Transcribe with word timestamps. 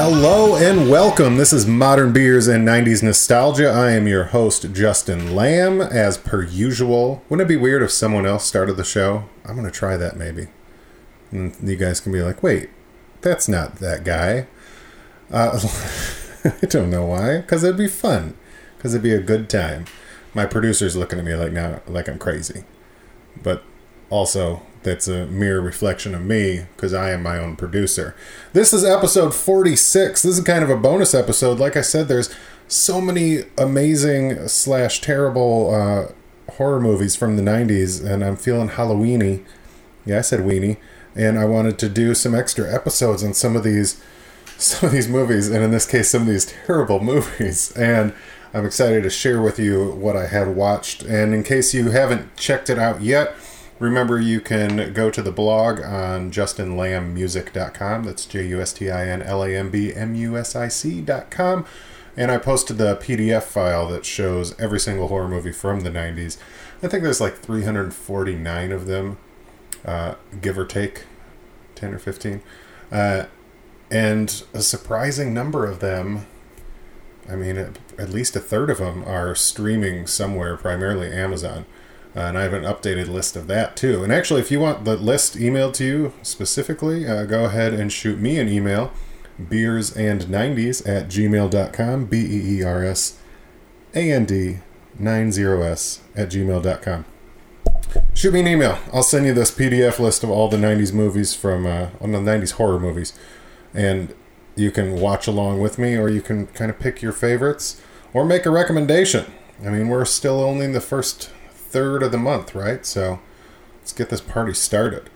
Hello 0.00 0.54
and 0.54 0.88
welcome. 0.88 1.38
This 1.38 1.52
is 1.52 1.66
Modern 1.66 2.12
Beers 2.12 2.46
and 2.46 2.64
90s 2.64 3.02
Nostalgia. 3.02 3.68
I 3.68 3.90
am 3.90 4.06
your 4.06 4.26
host, 4.26 4.72
Justin 4.72 5.34
Lamb, 5.34 5.80
as 5.80 6.16
per 6.16 6.44
usual. 6.44 7.24
Wouldn't 7.28 7.44
it 7.44 7.52
be 7.52 7.56
weird 7.56 7.82
if 7.82 7.90
someone 7.90 8.24
else 8.24 8.44
started 8.44 8.74
the 8.74 8.84
show? 8.84 9.24
I'm 9.44 9.56
going 9.56 9.66
to 9.66 9.76
try 9.76 9.96
that 9.96 10.16
maybe. 10.16 10.46
And 11.32 11.56
you 11.60 11.74
guys 11.74 11.98
can 11.98 12.12
be 12.12 12.22
like, 12.22 12.44
wait, 12.44 12.70
that's 13.22 13.48
not 13.48 13.80
that 13.80 14.04
guy. 14.04 14.46
Uh, 15.32 15.58
I 16.44 16.66
don't 16.66 16.90
know 16.90 17.06
why. 17.06 17.38
Because 17.38 17.64
it'd 17.64 17.76
be 17.76 17.88
fun. 17.88 18.36
Because 18.76 18.94
it'd 18.94 19.02
be 19.02 19.14
a 19.14 19.20
good 19.20 19.50
time. 19.50 19.86
My 20.32 20.46
producer's 20.46 20.94
looking 20.94 21.18
at 21.18 21.24
me 21.24 21.34
like 21.34 21.50
now, 21.50 21.82
like 21.88 22.08
I'm 22.08 22.20
crazy. 22.20 22.62
But 23.42 23.64
also, 24.10 24.62
that's 24.88 25.06
a 25.06 25.26
mere 25.26 25.60
reflection 25.60 26.14
of 26.14 26.22
me 26.24 26.66
because 26.74 26.94
I 26.94 27.10
am 27.10 27.22
my 27.22 27.38
own 27.38 27.56
producer. 27.56 28.16
This 28.54 28.72
is 28.72 28.84
episode 28.84 29.34
46. 29.34 30.22
This 30.22 30.38
is 30.38 30.44
kind 30.44 30.64
of 30.64 30.70
a 30.70 30.76
bonus 30.76 31.14
episode. 31.14 31.58
Like 31.58 31.76
I 31.76 31.82
said, 31.82 32.08
there's 32.08 32.34
so 32.68 33.00
many 33.00 33.44
amazing 33.58 34.48
slash 34.48 35.00
terrible 35.00 35.74
uh, 35.74 36.52
horror 36.52 36.80
movies 36.80 37.14
from 37.14 37.36
the 37.36 37.42
90s, 37.42 38.04
and 38.04 38.24
I'm 38.24 38.36
feeling 38.36 38.70
Halloweeny. 38.70 39.44
Yeah, 40.06 40.18
I 40.18 40.22
said 40.22 40.40
weenie. 40.40 40.78
And 41.14 41.38
I 41.38 41.44
wanted 41.44 41.78
to 41.80 41.88
do 41.88 42.14
some 42.14 42.34
extra 42.34 42.72
episodes 42.72 43.22
on 43.22 43.34
some 43.34 43.56
of 43.56 43.64
these 43.64 44.02
some 44.58 44.88
of 44.88 44.92
these 44.92 45.08
movies, 45.08 45.48
and 45.48 45.62
in 45.62 45.70
this 45.70 45.86
case, 45.86 46.10
some 46.10 46.22
of 46.22 46.28
these 46.28 46.46
terrible 46.66 46.98
movies. 47.12 47.72
And 47.76 48.14
I'm 48.54 48.64
excited 48.64 49.02
to 49.02 49.10
share 49.10 49.42
with 49.42 49.58
you 49.58 49.90
what 49.92 50.16
I 50.16 50.28
had 50.28 50.56
watched. 50.56 51.02
And 51.02 51.34
in 51.34 51.42
case 51.42 51.74
you 51.74 51.90
haven't 51.90 52.36
checked 52.36 52.70
it 52.70 52.78
out 52.78 53.02
yet, 53.02 53.36
Remember, 53.78 54.18
you 54.18 54.40
can 54.40 54.92
go 54.92 55.10
to 55.10 55.22
the 55.22 55.30
blog 55.30 55.80
on 55.80 56.32
justinlambmusic.com. 56.32 58.04
That's 58.04 58.26
J 58.26 58.48
U 58.48 58.60
S 58.60 58.72
T 58.72 58.90
I 58.90 59.08
N 59.08 59.22
L 59.22 59.44
A 59.44 59.54
M 59.54 59.70
B 59.70 59.94
M 59.94 60.14
U 60.14 60.36
S 60.36 60.56
I 60.56 60.68
C.com. 60.68 61.64
And 62.16 62.32
I 62.32 62.38
posted 62.38 62.78
the 62.78 62.96
PDF 62.96 63.44
file 63.44 63.86
that 63.88 64.04
shows 64.04 64.58
every 64.58 64.80
single 64.80 65.06
horror 65.06 65.28
movie 65.28 65.52
from 65.52 65.80
the 65.80 65.90
90s. 65.90 66.36
I 66.82 66.88
think 66.88 67.04
there's 67.04 67.20
like 67.20 67.36
349 67.38 68.72
of 68.72 68.86
them, 68.86 69.18
uh, 69.84 70.14
give 70.40 70.58
or 70.58 70.64
take 70.64 71.04
10 71.76 71.94
or 71.94 71.98
15. 71.98 72.42
Uh, 72.90 73.26
and 73.90 74.42
a 74.52 74.62
surprising 74.62 75.32
number 75.32 75.64
of 75.64 75.78
them, 75.78 76.26
I 77.28 77.36
mean, 77.36 77.56
at 77.56 78.10
least 78.10 78.34
a 78.34 78.40
third 78.40 78.70
of 78.70 78.78
them 78.78 79.04
are 79.04 79.36
streaming 79.36 80.08
somewhere, 80.08 80.56
primarily 80.56 81.12
Amazon. 81.12 81.66
Uh, 82.16 82.20
and 82.20 82.38
I 82.38 82.42
have 82.42 82.52
an 82.52 82.64
updated 82.64 83.08
list 83.08 83.36
of 83.36 83.46
that 83.48 83.76
too. 83.76 84.02
And 84.02 84.12
actually, 84.12 84.40
if 84.40 84.50
you 84.50 84.60
want 84.60 84.84
the 84.84 84.96
list 84.96 85.36
emailed 85.36 85.74
to 85.74 85.84
you 85.84 86.12
specifically, 86.22 87.06
uh, 87.06 87.24
go 87.24 87.44
ahead 87.44 87.74
and 87.74 87.92
shoot 87.92 88.18
me 88.18 88.38
an 88.38 88.48
email 88.48 88.92
beersand90s 89.40 90.88
at 90.88 91.08
gmail.com. 91.08 92.06
B 92.06 92.18
E 92.18 92.58
E 92.58 92.62
R 92.64 92.84
S 92.84 93.18
A 93.94 94.10
N 94.12 94.24
D 94.24 94.58
90s 95.00 96.00
at 96.16 96.28
gmail.com. 96.30 97.04
Shoot 98.14 98.34
me 98.34 98.40
an 98.40 98.48
email. 98.48 98.78
I'll 98.92 99.02
send 99.02 99.26
you 99.26 99.32
this 99.32 99.50
PDF 99.50 99.98
list 99.98 100.24
of 100.24 100.30
all 100.30 100.48
the 100.48 100.56
90s 100.56 100.92
movies 100.92 101.34
from, 101.34 101.66
uh, 101.66 101.88
the 102.00 102.06
90s 102.06 102.52
horror 102.52 102.80
movies. 102.80 103.12
And 103.72 104.14
you 104.56 104.70
can 104.70 104.96
watch 104.96 105.26
along 105.26 105.60
with 105.60 105.78
me, 105.78 105.96
or 105.96 106.08
you 106.08 106.20
can 106.20 106.48
kind 106.48 106.70
of 106.70 106.78
pick 106.78 107.00
your 107.00 107.12
favorites, 107.12 107.80
or 108.12 108.24
make 108.24 108.44
a 108.44 108.50
recommendation. 108.50 109.26
I 109.64 109.70
mean, 109.70 109.88
we're 109.88 110.04
still 110.04 110.40
only 110.40 110.64
in 110.64 110.72
the 110.72 110.80
first 110.80 111.30
third 111.68 112.02
of 112.02 112.12
the 112.12 112.18
month, 112.18 112.54
right? 112.54 112.84
So 112.84 113.20
let's 113.80 113.92
get 113.92 114.10
this 114.10 114.20
party 114.20 114.54
started. 114.54 115.10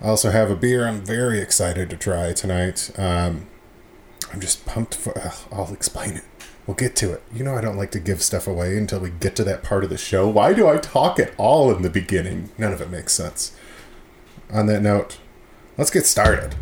I 0.00 0.08
also 0.08 0.30
have 0.30 0.50
a 0.50 0.56
beer 0.56 0.86
I'm 0.86 1.00
very 1.00 1.40
excited 1.40 1.88
to 1.90 1.96
try 1.96 2.32
tonight. 2.32 2.90
Um, 2.98 3.46
I'm 4.32 4.40
just 4.40 4.66
pumped 4.66 4.94
for. 4.94 5.32
I'll 5.50 5.72
explain 5.72 6.16
it. 6.16 6.24
We'll 6.66 6.74
get 6.74 6.96
to 6.96 7.12
it. 7.12 7.22
You 7.32 7.44
know, 7.44 7.56
I 7.56 7.60
don't 7.60 7.76
like 7.76 7.92
to 7.92 8.00
give 8.00 8.22
stuff 8.22 8.46
away 8.46 8.76
until 8.76 8.98
we 8.98 9.10
get 9.10 9.36
to 9.36 9.44
that 9.44 9.62
part 9.62 9.84
of 9.84 9.90
the 9.90 9.96
show. 9.96 10.28
Why 10.28 10.52
do 10.52 10.68
I 10.68 10.78
talk 10.78 11.18
at 11.18 11.32
all 11.38 11.74
in 11.74 11.82
the 11.82 11.90
beginning? 11.90 12.50
None 12.58 12.72
of 12.72 12.80
it 12.80 12.90
makes 12.90 13.12
sense. 13.12 13.56
On 14.52 14.66
that 14.66 14.82
note, 14.82 15.18
let's 15.78 15.90
get 15.90 16.06
started. 16.06 16.56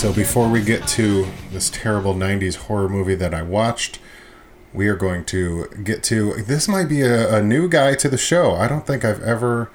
So 0.00 0.14
before 0.14 0.48
we 0.48 0.62
get 0.62 0.88
to 0.88 1.26
this 1.52 1.68
terrible 1.68 2.14
90s 2.14 2.56
horror 2.56 2.88
movie 2.88 3.16
that 3.16 3.34
I 3.34 3.42
watched, 3.42 3.98
we 4.72 4.88
are 4.88 4.96
going 4.96 5.26
to 5.26 5.66
get 5.84 6.02
to 6.04 6.42
this 6.42 6.66
might 6.66 6.88
be 6.88 7.02
a, 7.02 7.36
a, 7.36 7.42
new 7.42 7.68
guy 7.68 7.94
to 7.96 8.08
the 8.08 8.16
show. 8.16 8.54
I 8.54 8.66
don't 8.66 8.86
think 8.86 9.04
I've 9.04 9.22
ever 9.22 9.70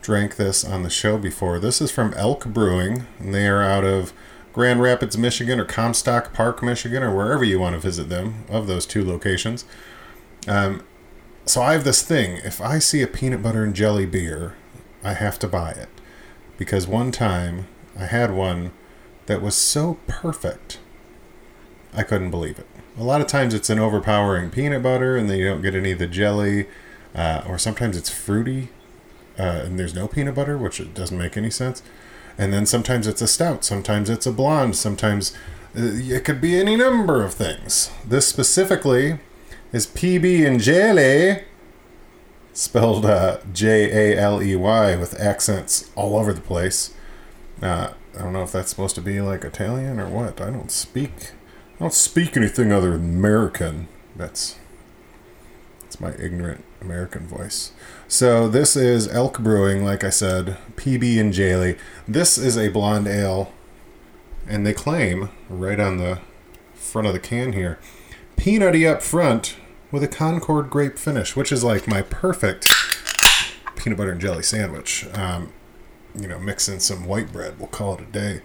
drank 0.00 0.36
this 0.36 0.64
on 0.64 0.84
the 0.84 0.90
show 0.90 1.18
before. 1.18 1.58
This 1.58 1.80
is 1.80 1.90
from 1.90 2.14
Elk 2.14 2.46
Brewing, 2.46 3.06
and 3.18 3.34
they 3.34 3.48
are 3.48 3.64
out 3.64 3.82
of 3.82 4.12
Grand 4.52 4.80
Rapids, 4.80 5.18
Michigan, 5.18 5.58
or 5.58 5.64
Comstock 5.64 6.32
Park, 6.32 6.62
Michigan, 6.62 7.02
or 7.02 7.12
wherever 7.12 7.42
you 7.42 7.58
want 7.58 7.74
to 7.74 7.80
visit 7.80 8.08
them 8.08 8.44
of 8.48 8.68
those 8.68 8.86
two 8.86 9.04
locations. 9.04 9.64
Um, 10.46 10.84
so 11.46 11.60
I 11.62 11.72
have 11.72 11.82
this 11.82 12.00
thing. 12.00 12.36
If 12.44 12.60
I 12.60 12.78
see 12.78 13.02
a 13.02 13.08
peanut 13.08 13.42
butter 13.42 13.64
and 13.64 13.74
jelly 13.74 14.06
beer, 14.06 14.54
I 15.02 15.14
have 15.14 15.36
to 15.40 15.48
buy 15.48 15.72
it. 15.72 15.88
Because 16.58 16.86
one 16.86 17.10
time 17.10 17.66
I 17.98 18.04
had 18.06 18.32
one 18.32 18.70
that 19.26 19.42
was 19.42 19.54
so 19.54 19.98
perfect. 20.06 20.78
I 21.94 22.02
couldn't 22.02 22.30
believe 22.30 22.58
it. 22.58 22.66
A 22.98 23.02
lot 23.02 23.20
of 23.20 23.26
times 23.26 23.54
it's 23.54 23.70
an 23.70 23.78
overpowering 23.78 24.50
peanut 24.50 24.82
butter 24.82 25.16
and 25.16 25.28
then 25.28 25.38
you 25.38 25.48
don't 25.48 25.62
get 25.62 25.74
any 25.74 25.92
of 25.92 25.98
the 25.98 26.06
jelly, 26.06 26.66
uh, 27.14 27.42
or 27.46 27.58
sometimes 27.58 27.96
it's 27.96 28.10
fruity 28.10 28.70
uh, 29.38 29.62
and 29.64 29.78
there's 29.78 29.94
no 29.94 30.06
peanut 30.06 30.34
butter, 30.34 30.56
which 30.56 30.82
doesn't 30.94 31.18
make 31.18 31.36
any 31.36 31.50
sense. 31.50 31.82
And 32.36 32.52
then 32.52 32.66
sometimes 32.66 33.06
it's 33.06 33.22
a 33.22 33.28
stout, 33.28 33.64
sometimes 33.64 34.10
it's 34.10 34.26
a 34.26 34.32
blonde, 34.32 34.76
sometimes 34.76 35.32
uh, 35.76 35.82
it 35.82 36.24
could 36.24 36.40
be 36.40 36.58
any 36.58 36.76
number 36.76 37.24
of 37.24 37.34
things. 37.34 37.90
This 38.06 38.26
specifically 38.26 39.18
is 39.72 39.86
PB 39.86 40.46
and 40.46 40.60
Jelly, 40.60 41.44
spelled 42.52 43.04
uh, 43.04 43.38
J 43.52 44.14
A 44.14 44.20
L 44.20 44.42
E 44.42 44.54
Y 44.54 44.96
with 44.96 45.18
accents 45.20 45.90
all 45.96 46.16
over 46.16 46.32
the 46.32 46.40
place. 46.40 46.94
Uh, 47.62 47.92
I 48.16 48.22
don't 48.22 48.32
know 48.32 48.42
if 48.42 48.52
that's 48.52 48.70
supposed 48.70 48.94
to 48.96 49.00
be 49.00 49.20
like 49.20 49.44
Italian 49.44 49.98
or 49.98 50.08
what. 50.08 50.40
I 50.40 50.50
don't 50.50 50.70
speak. 50.70 51.32
I 51.76 51.78
don't 51.80 51.94
speak 51.94 52.36
anything 52.36 52.72
other 52.72 52.92
than 52.92 53.16
American. 53.16 53.88
That's 54.14 54.56
that's 55.82 56.00
my 56.00 56.12
ignorant 56.14 56.64
American 56.80 57.26
voice. 57.26 57.72
So 58.08 58.48
this 58.48 58.76
is 58.76 59.08
Elk 59.08 59.38
Brewing, 59.40 59.84
like 59.84 60.04
I 60.04 60.10
said, 60.10 60.58
PB 60.76 61.20
and 61.20 61.32
Jaley. 61.32 61.78
This 62.06 62.38
is 62.38 62.56
a 62.56 62.68
blonde 62.68 63.06
ale, 63.06 63.52
and 64.46 64.66
they 64.66 64.72
claim 64.72 65.30
right 65.48 65.80
on 65.80 65.98
the 65.98 66.20
front 66.74 67.06
of 67.06 67.12
the 67.12 67.20
can 67.20 67.52
here, 67.52 67.78
peanutty 68.36 68.88
up 68.88 69.02
front 69.02 69.56
with 69.90 70.02
a 70.02 70.08
Concord 70.08 70.70
grape 70.70 70.98
finish, 70.98 71.34
which 71.34 71.50
is 71.50 71.64
like 71.64 71.88
my 71.88 72.02
perfect 72.02 72.68
peanut 73.76 73.98
butter 73.98 74.12
and 74.12 74.20
jelly 74.20 74.42
sandwich. 74.42 75.06
Um, 75.14 75.52
you 76.14 76.28
know, 76.28 76.38
mix 76.38 76.68
in 76.68 76.80
some 76.80 77.06
white 77.06 77.32
bread. 77.32 77.58
We'll 77.58 77.68
call 77.68 77.94
it 77.94 78.00
a 78.02 78.06
day. 78.06 78.42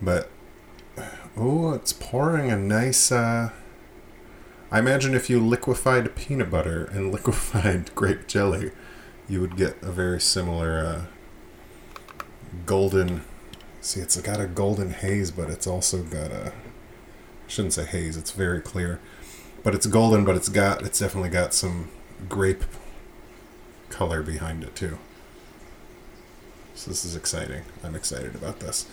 But 0.00 0.30
oh, 1.36 1.72
it's 1.72 1.92
pouring 1.92 2.50
a 2.50 2.56
nice. 2.56 3.12
Uh, 3.12 3.50
I 4.70 4.78
imagine 4.78 5.14
if 5.14 5.30
you 5.30 5.40
liquefied 5.40 6.14
peanut 6.16 6.50
butter 6.50 6.84
and 6.86 7.12
liquefied 7.12 7.94
grape 7.94 8.26
jelly, 8.26 8.72
you 9.28 9.40
would 9.40 9.56
get 9.56 9.76
a 9.82 9.92
very 9.92 10.20
similar 10.20 10.78
uh, 10.78 11.04
golden. 12.66 13.22
See, 13.80 14.00
it's 14.00 14.20
got 14.20 14.40
a 14.40 14.46
golden 14.46 14.90
haze, 14.90 15.30
but 15.30 15.50
it's 15.50 15.66
also 15.66 16.02
got 16.02 16.30
a. 16.30 16.52
I 16.52 17.48
shouldn't 17.48 17.74
say 17.74 17.84
haze. 17.84 18.16
It's 18.16 18.30
very 18.30 18.60
clear, 18.60 19.00
but 19.62 19.74
it's 19.74 19.86
golden. 19.86 20.24
But 20.24 20.36
it's 20.36 20.48
got. 20.48 20.82
It's 20.82 20.98
definitely 20.98 21.30
got 21.30 21.54
some 21.54 21.90
grape 22.28 22.64
color 23.88 24.22
behind 24.22 24.64
it 24.64 24.74
too. 24.74 24.98
So 26.74 26.90
this 26.90 27.04
is 27.04 27.14
exciting. 27.14 27.62
I'm 27.84 27.94
excited 27.94 28.34
about 28.34 28.60
this. 28.60 28.86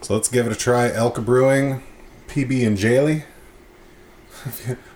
So 0.00 0.14
let's 0.14 0.28
give 0.28 0.46
it 0.46 0.52
a 0.52 0.56
try. 0.56 0.90
Elk 0.90 1.24
Brewing, 1.24 1.82
PB 2.28 2.66
and 2.66 2.76
Jelly. 2.76 3.24
I 4.46 4.48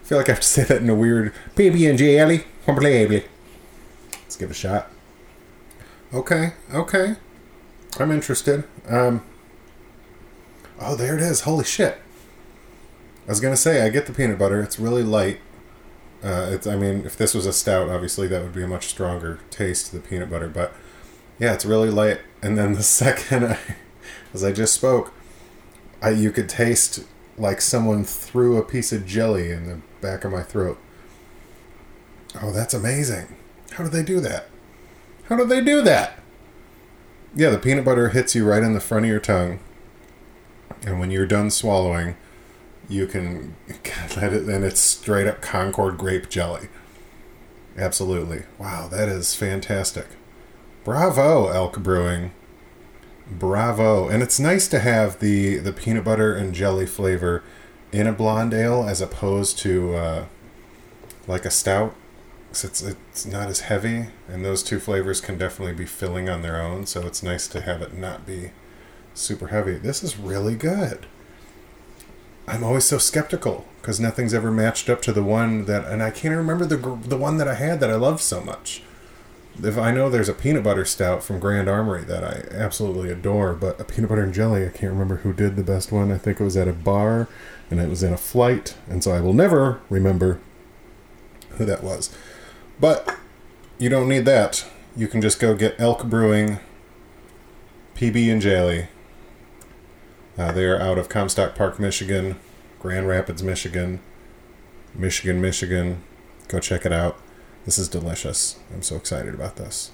feel 0.02 0.18
like 0.18 0.28
I 0.28 0.32
have 0.32 0.40
to 0.40 0.46
say 0.46 0.64
that 0.64 0.82
in 0.82 0.88
a 0.88 0.94
weird 0.94 1.32
PB 1.54 1.88
and 1.88 1.98
Jelly. 1.98 2.44
Let's 2.66 4.36
give 4.36 4.50
it 4.50 4.52
a 4.52 4.54
shot. 4.54 4.90
Okay, 6.12 6.52
okay. 6.72 7.16
I'm 7.98 8.10
interested. 8.10 8.64
Um. 8.88 9.22
Oh, 10.80 10.96
there 10.96 11.14
it 11.14 11.20
is. 11.20 11.42
Holy 11.42 11.64
shit. 11.64 11.98
I 13.26 13.30
was 13.30 13.40
gonna 13.40 13.56
say 13.56 13.84
I 13.84 13.90
get 13.90 14.06
the 14.06 14.12
peanut 14.12 14.38
butter. 14.38 14.60
It's 14.60 14.78
really 14.78 15.02
light. 15.02 15.40
Uh, 16.22 16.50
it's. 16.50 16.66
I 16.66 16.76
mean, 16.76 17.04
if 17.04 17.16
this 17.16 17.34
was 17.34 17.46
a 17.46 17.52
stout, 17.52 17.88
obviously 17.88 18.26
that 18.28 18.42
would 18.42 18.54
be 18.54 18.62
a 18.62 18.68
much 18.68 18.86
stronger 18.86 19.40
taste 19.50 19.86
to 19.86 19.96
the 19.96 20.00
peanut 20.00 20.30
butter. 20.30 20.48
But 20.48 20.74
yeah, 21.40 21.54
it's 21.54 21.64
really 21.64 21.90
light. 21.90 22.20
And 22.42 22.56
then 22.56 22.74
the 22.74 22.82
second, 22.84 23.44
I, 23.44 23.58
as 24.32 24.44
I 24.44 24.52
just 24.52 24.74
spoke, 24.74 25.12
I, 26.00 26.10
you 26.10 26.30
could 26.30 26.48
taste 26.48 27.04
like 27.36 27.60
someone 27.60 28.04
threw 28.04 28.58
a 28.58 28.64
piece 28.64 28.92
of 28.92 29.06
jelly 29.06 29.50
in 29.50 29.66
the 29.66 29.80
back 30.00 30.24
of 30.24 30.32
my 30.32 30.42
throat. 30.42 30.78
Oh, 32.40 32.52
that's 32.52 32.74
amazing. 32.74 33.34
How 33.72 33.84
do 33.84 33.90
they 33.90 34.02
do 34.02 34.20
that? 34.20 34.48
How 35.24 35.36
do 35.36 35.44
they 35.44 35.60
do 35.60 35.80
that? 35.82 36.18
Yeah, 37.34 37.50
the 37.50 37.58
peanut 37.58 37.84
butter 37.84 38.10
hits 38.10 38.34
you 38.34 38.44
right 38.44 38.62
in 38.62 38.74
the 38.74 38.80
front 38.80 39.06
of 39.06 39.10
your 39.10 39.20
tongue. 39.20 39.60
And 40.84 41.00
when 41.00 41.10
you're 41.10 41.26
done 41.26 41.50
swallowing, 41.50 42.16
you 42.88 43.06
can 43.06 43.54
let 44.16 44.32
it, 44.32 44.48
and 44.48 44.64
it's 44.64 44.80
straight 44.80 45.26
up 45.26 45.40
Concord 45.40 45.96
grape 45.96 46.28
jelly. 46.28 46.68
Absolutely. 47.76 48.42
Wow, 48.58 48.88
that 48.88 49.08
is 49.08 49.34
fantastic. 49.34 50.06
Bravo, 50.84 51.48
Elk 51.48 51.78
Brewing. 51.78 52.32
Bravo. 53.30 54.08
And 54.08 54.22
it's 54.22 54.40
nice 54.40 54.66
to 54.68 54.80
have 54.80 55.20
the, 55.20 55.58
the 55.58 55.72
peanut 55.72 56.04
butter 56.04 56.34
and 56.34 56.54
jelly 56.54 56.86
flavor 56.86 57.42
in 57.92 58.06
a 58.06 58.12
blonde 58.12 58.54
ale 58.54 58.84
as 58.84 59.00
opposed 59.00 59.58
to 59.58 59.94
uh, 59.94 60.24
like 61.26 61.44
a 61.44 61.50
stout. 61.50 61.94
Cause 62.48 62.64
It's, 62.64 62.82
it's 62.82 63.26
not 63.26 63.48
as 63.48 63.60
heavy, 63.60 64.06
and 64.28 64.44
those 64.44 64.64
two 64.64 64.80
flavors 64.80 65.20
can 65.20 65.38
definitely 65.38 65.74
be 65.74 65.86
filling 65.86 66.28
on 66.28 66.42
their 66.42 66.60
own, 66.60 66.84
so 66.84 67.06
it's 67.06 67.22
nice 67.22 67.46
to 67.46 67.60
have 67.60 67.80
it 67.80 67.94
not 67.94 68.26
be 68.26 68.50
super 69.14 69.48
heavy. 69.48 69.74
This 69.74 70.02
is 70.02 70.18
really 70.18 70.56
good. 70.56 71.06
I'm 72.48 72.64
always 72.64 72.84
so 72.84 72.98
skeptical 72.98 73.66
because 73.80 74.00
nothing's 74.00 74.34
ever 74.34 74.50
matched 74.50 74.90
up 74.90 75.00
to 75.02 75.12
the 75.12 75.22
one 75.22 75.66
that, 75.66 75.84
and 75.84 76.02
I 76.02 76.10
can't 76.10 76.34
remember 76.34 76.66
the 76.66 76.76
the 76.76 77.16
one 77.16 77.36
that 77.36 77.46
I 77.46 77.54
had 77.54 77.78
that 77.78 77.90
I 77.90 77.94
loved 77.94 78.20
so 78.20 78.40
much. 78.40 78.82
If 79.62 79.76
I 79.76 79.90
know 79.90 80.08
there's 80.08 80.28
a 80.28 80.34
peanut 80.34 80.64
butter 80.64 80.84
stout 80.84 81.22
from 81.22 81.38
Grand 81.38 81.68
Armory 81.68 82.04
that 82.04 82.24
I 82.24 82.54
absolutely 82.54 83.10
adore, 83.10 83.52
but 83.54 83.80
a 83.80 83.84
peanut 83.84 84.08
butter 84.08 84.22
and 84.22 84.32
jelly, 84.32 84.64
I 84.64 84.70
can't 84.70 84.92
remember 84.92 85.16
who 85.16 85.32
did 85.32 85.56
the 85.56 85.62
best 85.62 85.92
one. 85.92 86.10
I 86.10 86.18
think 86.18 86.40
it 86.40 86.44
was 86.44 86.56
at 86.56 86.68
a 86.68 86.72
bar, 86.72 87.28
and 87.70 87.78
it 87.78 87.88
was 87.88 88.02
in 88.02 88.12
a 88.12 88.16
flight, 88.16 88.76
and 88.88 89.04
so 89.04 89.12
I 89.12 89.20
will 89.20 89.34
never 89.34 89.80
remember 89.90 90.40
who 91.50 91.64
that 91.66 91.82
was. 91.82 92.14
But 92.80 93.16
you 93.78 93.88
don't 93.90 94.08
need 94.08 94.24
that. 94.24 94.66
You 94.96 95.08
can 95.08 95.20
just 95.20 95.40
go 95.40 95.54
get 95.54 95.78
Elk 95.78 96.04
Brewing 96.06 96.58
PB 97.94 98.32
and 98.32 98.40
Jelly. 98.40 98.88
Uh, 100.38 100.52
they 100.52 100.64
are 100.64 100.80
out 100.80 100.96
of 100.96 101.10
Comstock 101.10 101.54
Park, 101.54 101.78
Michigan, 101.78 102.36
Grand 102.78 103.06
Rapids, 103.06 103.42
Michigan, 103.42 104.00
Michigan, 104.94 105.40
Michigan. 105.40 106.02
Go 106.48 106.60
check 106.60 106.86
it 106.86 106.92
out. 106.92 107.18
This 107.64 107.78
is 107.78 107.88
delicious. 107.88 108.58
I'm 108.72 108.82
so 108.82 108.96
excited 108.96 109.34
about 109.34 109.56
this. 109.56 109.90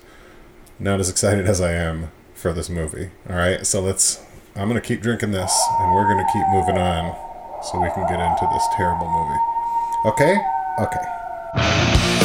Not 0.78 1.00
as 1.00 1.10
excited 1.10 1.46
as 1.46 1.60
I 1.60 1.72
am 1.72 2.10
for 2.34 2.52
this 2.52 2.68
movie. 2.68 3.10
All 3.28 3.36
right, 3.36 3.66
so 3.66 3.80
let's. 3.80 4.22
I'm 4.54 4.68
gonna 4.68 4.80
keep 4.80 5.02
drinking 5.02 5.32
this, 5.32 5.52
and 5.80 5.94
we're 5.94 6.04
gonna 6.04 6.28
keep 6.32 6.46
moving 6.48 6.78
on, 6.78 7.14
so 7.62 7.80
we 7.80 7.90
can 7.90 8.06
get 8.06 8.20
into 8.20 8.48
this 8.52 8.66
terrible 8.76 9.08
movie. 9.10 9.40
Okay? 10.06 10.38
Okay. 10.78 12.15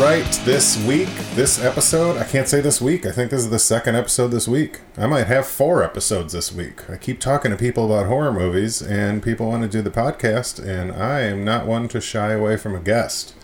Right, 0.00 0.40
this 0.46 0.82
week, 0.86 1.10
this 1.34 1.62
episode, 1.62 2.16
I 2.16 2.24
can't 2.24 2.48
say 2.48 2.62
this 2.62 2.80
week. 2.80 3.04
I 3.04 3.10
think 3.10 3.30
this 3.30 3.42
is 3.42 3.50
the 3.50 3.58
second 3.58 3.96
episode 3.96 4.28
this 4.28 4.48
week. 4.48 4.80
I 4.96 5.06
might 5.06 5.26
have 5.26 5.46
four 5.46 5.82
episodes 5.82 6.32
this 6.32 6.50
week. 6.50 6.88
I 6.88 6.96
keep 6.96 7.20
talking 7.20 7.50
to 7.50 7.56
people 7.56 7.84
about 7.84 8.06
horror 8.06 8.32
movies, 8.32 8.80
and 8.80 9.22
people 9.22 9.50
want 9.50 9.62
to 9.62 9.68
do 9.68 9.82
the 9.82 9.90
podcast, 9.90 10.58
and 10.58 10.90
I 10.90 11.20
am 11.20 11.44
not 11.44 11.66
one 11.66 11.86
to 11.88 12.00
shy 12.00 12.32
away 12.32 12.56
from 12.56 12.74
a 12.74 12.80
guest. 12.80 13.34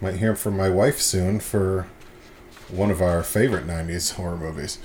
Might 0.00 0.16
hear 0.16 0.34
from 0.34 0.56
my 0.56 0.68
wife 0.68 0.98
soon 0.98 1.38
for 1.38 1.86
one 2.68 2.90
of 2.90 3.00
our 3.00 3.22
favorite 3.22 3.66
90s 3.66 4.14
horror 4.14 4.36
movies. 4.36 4.80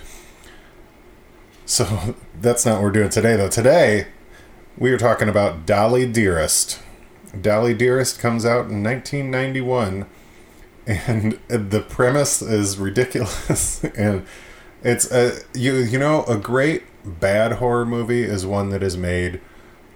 So 1.66 2.16
that's 2.40 2.68
not 2.68 2.76
what 2.76 2.84
we're 2.84 2.92
doing 2.92 3.10
today, 3.10 3.36
though. 3.36 3.50
Today, 3.50 4.10
we 4.78 4.92
are 4.92 5.00
talking 5.00 5.28
about 5.28 5.66
Dolly 5.66 6.06
Dearest. 6.06 6.80
Dolly 7.42 7.74
Dearest 7.74 8.20
comes 8.20 8.46
out 8.46 8.70
in 8.70 8.84
1991 8.84 10.06
and 10.86 11.40
the 11.48 11.82
premise 11.82 12.42
is 12.42 12.78
ridiculous. 12.78 13.84
And 13.96 14.26
it's 14.84 15.10
a 15.12 15.40
you 15.54 15.76
you 15.76 15.98
know 15.98 16.24
a 16.26 16.38
great 16.38 16.84
bad 17.06 17.54
horror 17.54 17.86
movie 17.86 18.24
is 18.24 18.46
one 18.46 18.70
that 18.70 18.84
is 18.84 18.98
made 18.98 19.40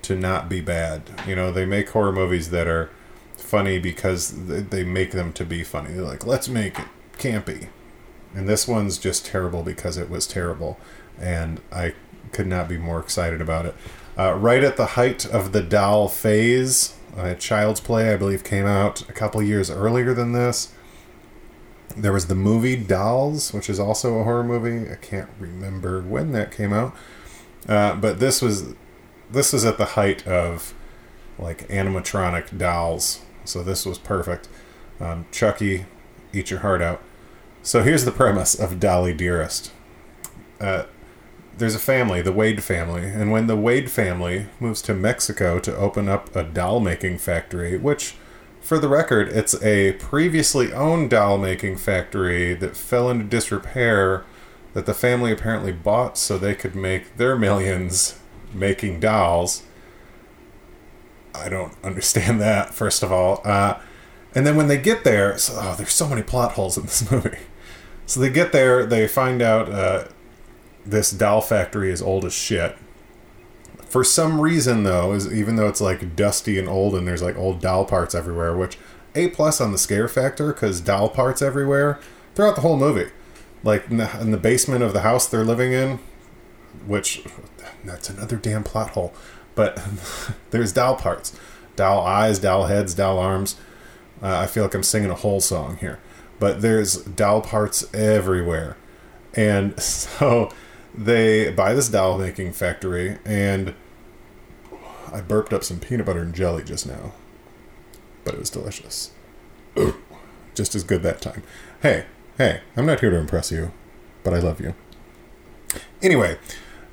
to 0.04 0.16
not 0.16 0.48
be 0.48 0.62
bad. 0.62 1.04
You 1.28 1.36
know 1.36 1.51
they 1.51 1.66
make 1.66 1.89
horror 1.89 2.13
movies 2.13 2.51
that 2.51 2.68
are 2.68 2.89
funny 3.36 3.80
because 3.80 4.34
they 4.48 4.84
make 4.84 5.12
them 5.12 5.34
to 5.34 5.45
be 5.45 5.63
funny. 5.63 5.92
They're 5.94 6.04
like 6.04 6.25
let's 6.25 6.48
make 6.48 6.80
it 6.80 6.88
campy. 7.18 7.68
And 8.33 8.48
this 8.48 8.68
one's 8.68 8.98
just 8.98 9.25
terrible 9.25 9.63
because 9.63 9.98
it 9.98 10.10
was 10.10 10.28
terrible. 10.28 10.80
And 11.19 11.60
i 11.72 11.94
could 12.31 12.48
not 12.48 12.68
be 12.68 12.78
more 12.78 13.00
excited 13.00 13.42
about 13.42 13.66
it. 13.66 13.75
Uh, 14.18 14.33
right 14.33 14.63
at 14.63 14.78
the 14.78 14.86
height 14.86 15.25
of 15.25 15.51
the 15.51 15.62
doll 15.62 16.07
phase 16.07 16.95
uh, 17.16 17.33
child's 17.36 17.80
play 17.80 18.13
i 18.13 18.16
believe 18.16 18.44
came 18.44 18.66
out 18.66 19.07
a 19.10 19.13
couple 19.13 19.42
years 19.42 19.69
earlier 19.69 20.13
than 20.13 20.33
this 20.33 20.74
there 21.98 22.14
was 22.14 22.28
the 22.28 22.36
movie 22.36 22.76
Dolls, 22.76 23.54
which 23.54 23.70
is 23.70 23.80
also 23.80 24.20
a 24.20 24.24
horror 24.24 24.44
movie. 24.44 24.90
I 24.90 24.96
can't 24.96 25.30
remember 25.40 26.02
when 26.02 26.32
that 26.34 26.52
came 26.52 26.74
out, 26.74 26.96
uh, 27.68 27.96
but 27.96 28.20
this 28.20 28.42
was 28.42 28.74
this 29.30 29.52
was 29.52 29.66
at 29.66 29.78
the 29.78 29.86
height 29.86 30.26
of 30.28 30.74
like 31.38 31.68
animatronic 31.68 32.58
dolls. 32.58 33.22
So 33.46 33.64
this 33.64 33.86
was 33.86 33.98
perfect. 33.98 34.48
Um, 35.00 35.26
Chucky, 35.32 35.86
eat 36.34 36.50
your 36.50 36.60
heart 36.60 36.82
out. 36.82 37.02
So 37.62 37.84
here's 37.84 38.06
the 38.06 38.12
premise 38.12 38.56
of 38.56 38.80
Dolly 38.80 39.14
Dearest. 39.14 39.72
Uh, 40.60 40.84
there's 41.58 41.76
a 41.76 41.80
family, 41.80 42.22
the 42.22 42.32
Wade 42.32 42.64
family, 42.64 43.06
and 43.06 43.32
when 43.32 43.48
the 43.48 43.56
Wade 43.56 43.90
family 43.90 44.48
moves 44.60 44.82
to 44.84 44.94
Mexico 44.94 45.60
to 45.60 45.76
open 45.76 46.08
up 46.08 46.36
a 46.36 46.44
doll 46.44 46.80
making 46.80 47.18
factory, 47.18 47.78
which 47.78 48.16
for 48.68 48.78
the 48.78 48.90
record, 48.90 49.30
it's 49.30 49.56
a 49.64 49.94
previously 49.94 50.74
owned 50.74 51.09
doll 51.09 51.38
making 51.38 51.78
factory 51.78 52.54
that 52.54 52.76
fell 52.76 53.09
into 53.09 53.24
disrepair 53.24 54.26
that 54.74 54.86
the 54.86 54.94
family 54.94 55.31
apparently 55.31 55.71
bought 55.71 56.18
so 56.18 56.38
they 56.38 56.54
could 56.54 56.76
make 56.76 57.16
their 57.16 57.38
millions 57.38 58.19
making 58.54 59.00
dolls. 59.00 59.64
I 61.33 61.47
don't 61.47 61.74
understand 61.81 62.42
that, 62.42 62.74
first 62.74 63.04
of 63.04 63.09
all. 63.09 63.40
Uh, 63.45 63.80
and 64.36 64.45
then 64.45 64.57
when 64.57 64.68
they 64.68 64.78
get 64.78 65.06
there, 65.06 65.38
so, 65.38 65.54
oh, 65.56 65.76
there's 65.78 65.94
so 65.94 66.09
many 66.09 66.21
plot 66.21 66.52
holes 66.52 66.78
in 66.78 66.83
this 66.83 67.09
movie. 67.12 67.38
So 68.06 68.19
they 68.19 68.30
get 68.30 68.52
there, 68.52 68.86
they 68.86 69.07
find 69.07 69.42
out 69.42 69.71
uh, 69.71 70.07
this 70.86 71.09
doll 71.09 71.40
factory 71.40 71.90
is 71.90 72.02
old 72.02 72.26
as 72.26 72.33
shit 72.33 72.76
for 73.90 74.04
some 74.04 74.42
reason, 74.42 74.84
though, 74.84 75.14
is 75.14 75.32
even 75.32 75.56
though 75.56 75.68
it's 75.68 75.82
like 75.82 76.16
dusty 76.16 76.60
and 76.60 76.68
old 76.68 76.94
and 76.96 77.08
there's 77.08 77.22
like 77.22 77.38
old 77.38 77.62
doll 77.62 77.86
parts 77.86 78.14
everywhere, 78.14 78.56
which 78.56 78.78
a 79.16 79.30
plus 79.30 79.62
on 79.62 79.72
the 79.72 79.78
scare 79.78 80.08
factor 80.08 80.54
because 80.54 80.82
doll 80.82 81.10
parts 81.10 81.42
everywhere 81.42 82.00
throughout 82.36 82.56
the 82.56 82.62
whole 82.62 82.78
movie, 82.78 83.10
like 83.64 83.90
in 83.90 83.98
the, 83.98 84.20
in 84.20 84.32
the 84.32 84.38
basement 84.38 84.84
of 84.84 84.94
the 84.94 85.02
house 85.02 85.28
they're 85.28 85.46
living 85.46 85.72
in, 85.72 86.00
which 86.86 87.24
that's 87.86 88.10
another 88.10 88.36
damn 88.36 88.64
plot 88.64 88.92
hole. 88.92 89.14
But 89.56 89.82
there's 90.52 90.74
doll 90.74 90.96
parts, 90.96 91.38
doll 91.76 92.06
eyes, 92.06 92.40
doll 92.40 92.66
heads, 92.66 92.94
doll 92.94 93.18
arms. 93.18 93.56
Uh, 94.22 94.38
I 94.38 94.48
feel 94.48 94.64
like 94.64 94.74
I'm 94.74 94.84
singing 94.84 95.12
a 95.12 95.16
whole 95.16 95.40
song 95.40 95.78
here, 95.78 96.00
but 96.40 96.62
there's 96.62 96.98
doll 97.04 97.42
parts 97.42 97.86
everywhere, 97.94 98.76
and 99.34 99.80
so 99.82 100.52
they 100.97 101.51
buy 101.51 101.73
this 101.73 101.89
doll 101.89 102.18
making 102.18 102.54
factory, 102.54 103.18
and 103.23 103.73
I 105.13 105.21
burped 105.21 105.54
up 105.54 105.63
some 105.63 105.80
peanut 105.80 106.06
butter 106.06 106.21
and 106.21 106.33
jelly 106.33 106.63
just 106.63 106.87
now, 106.87 107.13
but 108.23 108.33
it 108.33 108.39
was 108.39 108.49
delicious. 108.49 109.11
just 110.56 110.75
as 110.75 110.83
good 110.83 111.04
that 111.04 111.21
time. 111.21 111.44
Hey, 111.81 112.06
hey, 112.37 112.61
I'm 112.75 112.85
not 112.85 112.99
here 112.99 113.11
to 113.11 113.18
impress 113.18 113.51
you, 113.51 113.71
but 114.23 114.33
I 114.33 114.39
love 114.39 114.59
you. 114.59 114.73
Anyway, 116.01 116.39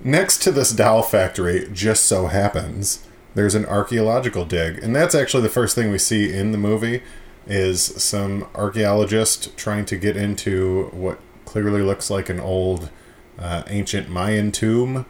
next 0.02 0.42
to 0.42 0.52
this 0.52 0.70
doll 0.70 1.02
factory, 1.02 1.68
just 1.73 2.04
so 2.04 2.26
happens, 2.26 3.06
there's 3.34 3.54
an 3.54 3.64
archaeological 3.64 4.44
dig, 4.44 4.78
and 4.78 4.94
that's 4.94 5.14
actually 5.14 5.42
the 5.42 5.49
first 5.49 5.75
thing 5.75 5.90
we 5.90 5.99
see 5.99 6.32
in 6.32 6.52
the 6.52 6.58
movie 6.58 7.02
is 7.46 7.82
some 8.02 8.46
archaeologist 8.54 9.56
trying 9.56 9.84
to 9.87 9.96
get 9.96 10.16
into 10.16 10.88
what 10.92 11.18
clearly 11.44 11.82
looks 11.82 12.11
like 12.11 12.28
an 12.28 12.40
old 12.40 12.90
uh, 13.38 13.62
ancient 13.69 14.09
Mayan 14.09 14.53
tomb. 14.53 15.07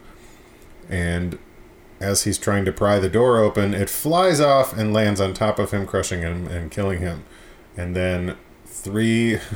And 0.89 1.39
as 1.99 2.23
he's 2.23 2.37
trying 2.37 2.65
to 2.65 2.71
pry 2.71 2.99
the 2.99 3.09
door 3.09 3.39
open, 3.39 3.73
it 3.73 3.89
flies 3.89 4.39
off 4.39 4.77
and 4.77 4.93
lands 4.93 5.19
on 5.19 5.33
top 5.33 5.59
of 5.59 5.71
him, 5.71 5.85
crushing 5.85 6.21
him 6.21 6.47
and 6.47 6.69
killing 6.71 6.99
him. 6.99 7.23
And 7.75 7.95
then 7.95 8.37
three. 8.65 9.39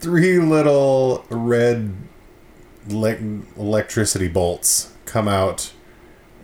three 0.00 0.38
little 0.38 1.24
red 1.28 1.94
le- 2.88 3.42
electricity 3.56 4.28
bolts 4.28 4.92
come 5.04 5.28
out, 5.28 5.72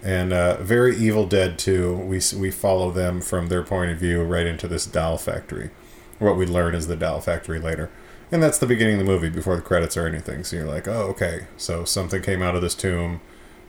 and 0.03 0.33
uh, 0.33 0.63
very 0.63 0.97
Evil 0.97 1.27
Dead 1.27 1.59
2, 1.59 1.95
we, 1.97 2.21
we 2.37 2.51
follow 2.51 2.91
them 2.91 3.21
from 3.21 3.49
their 3.49 3.63
point 3.63 3.91
of 3.91 3.99
view 3.99 4.23
right 4.23 4.47
into 4.47 4.69
this 4.69 4.87
doll 4.87 5.17
factory. 5.17 5.71
What 6.19 6.37
we 6.37 6.47
learn 6.47 6.75
is 6.75 6.87
the 6.87 6.97
doll 6.97 7.21
factory 7.21 7.59
later. 7.59 7.91
And 8.33 8.43
that's 8.43 8.59
the 8.59 8.67
beginning 8.67 8.95
of 8.95 9.07
the 9.07 9.13
movie 9.13 9.31
before 9.31 9.57
the 9.57 9.63
credits 9.63 9.97
or 9.97 10.07
anything. 10.07 10.43
So 10.43 10.57
you're 10.57 10.67
like, 10.67 10.89
oh, 10.89 11.03
okay. 11.11 11.47
So 11.57 11.85
something 11.85 12.23
came 12.23 12.43
out 12.43 12.57
of 12.57 12.63
this 12.63 12.75
tomb 12.75 13.21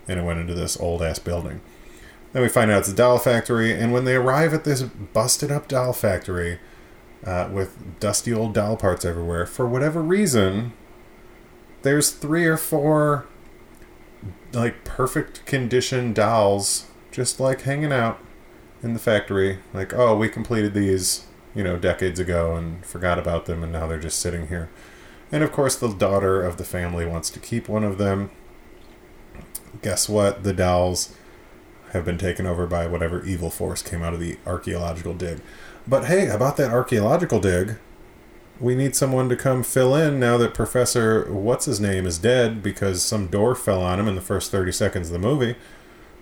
and 0.08 0.20
it 0.20 0.24
went 0.24 0.40
into 0.40 0.56
this 0.56 0.80
old 0.80 1.04
ass 1.04 1.20
building. 1.20 1.62
Then 2.34 2.42
we 2.42 2.50
find 2.50 2.72
out 2.72 2.80
it's 2.80 2.90
a 2.90 2.96
doll 2.96 3.20
factory. 3.20 3.72
And 3.72 3.94
when 3.94 4.06
they 4.06 4.16
arrive 4.16 4.54
at 4.54 4.64
this 4.64 4.82
busted 4.82 5.52
up 5.52 5.68
doll 5.68 5.94
factory 5.94 6.60
uh, 7.24 7.50
with 7.52 8.00
dusty 8.00 8.34
old 8.34 8.54
doll 8.54 8.78
parts 8.78 9.06
everywhere, 9.06 9.46
for 9.46 9.68
whatever 9.68 10.02
reason, 10.02 10.74
there's 11.84 12.10
three 12.12 12.46
or 12.46 12.58
four 12.58 13.28
like 14.54 14.84
perfect 14.84 15.46
condition 15.46 16.14
dolls 16.14 16.88
just 17.12 17.40
like 17.40 17.62
hanging 17.62 17.92
out 17.92 18.20
in 18.82 18.94
the 18.94 19.00
factory. 19.00 19.60
Like, 19.74 19.94
oh, 19.94 20.18
we 20.18 20.30
completed 20.30 20.74
these 20.74 21.26
you 21.58 21.64
know, 21.64 21.76
decades 21.76 22.20
ago 22.20 22.56
and 22.56 22.86
forgot 22.86 23.18
about 23.18 23.48
them, 23.48 23.64
and 23.64 23.74
now 23.74 23.88
they're 23.88 24.00
just 24.00 24.20
sitting 24.20 24.48
here. 24.48 24.70
And 25.32 25.44
of 25.44 25.52
course, 25.52 25.76
the 25.76 25.92
daughter 25.92 26.44
of 26.44 26.58
the 26.58 26.64
family 26.64 27.04
wants 27.04 27.32
to 27.32 27.40
keep 27.40 27.68
one 27.68 27.84
of 27.84 27.98
them. 27.98 28.30
Guess 29.82 30.08
what? 30.08 30.44
The 30.44 30.54
dolls 30.54 31.16
have 31.94 32.06
been 32.06 32.20
taken 32.20 32.46
over 32.46 32.68
by 32.68 32.86
whatever 32.86 33.26
evil 33.26 33.50
force 33.50 33.82
came 33.82 34.04
out 34.04 34.14
of 34.14 34.20
the 34.20 34.38
archaeological 34.46 35.16
dig. 35.16 35.42
But 35.88 36.06
hey, 36.06 36.28
about 36.28 36.58
that 36.58 36.72
archaeological 36.72 37.40
dig, 37.40 37.78
we 38.60 38.76
need 38.76 38.96
someone 38.96 39.28
to 39.30 39.36
come 39.36 39.64
fill 39.64 39.96
in 39.96 40.20
now 40.20 40.38
that 40.38 40.54
Professor 40.54 41.26
What's 41.32 41.66
His 41.66 41.80
Name 41.80 42.06
is 42.06 42.20
dead 42.20 42.62
because 42.62 43.04
some 43.04 43.28
door 43.28 43.56
fell 43.56 43.82
on 43.82 44.00
him 44.00 44.08
in 44.08 44.16
the 44.16 44.22
first 44.22 44.52
30 44.52 44.72
seconds 44.74 45.08
of 45.08 45.14
the 45.14 45.28
movie. 45.28 45.56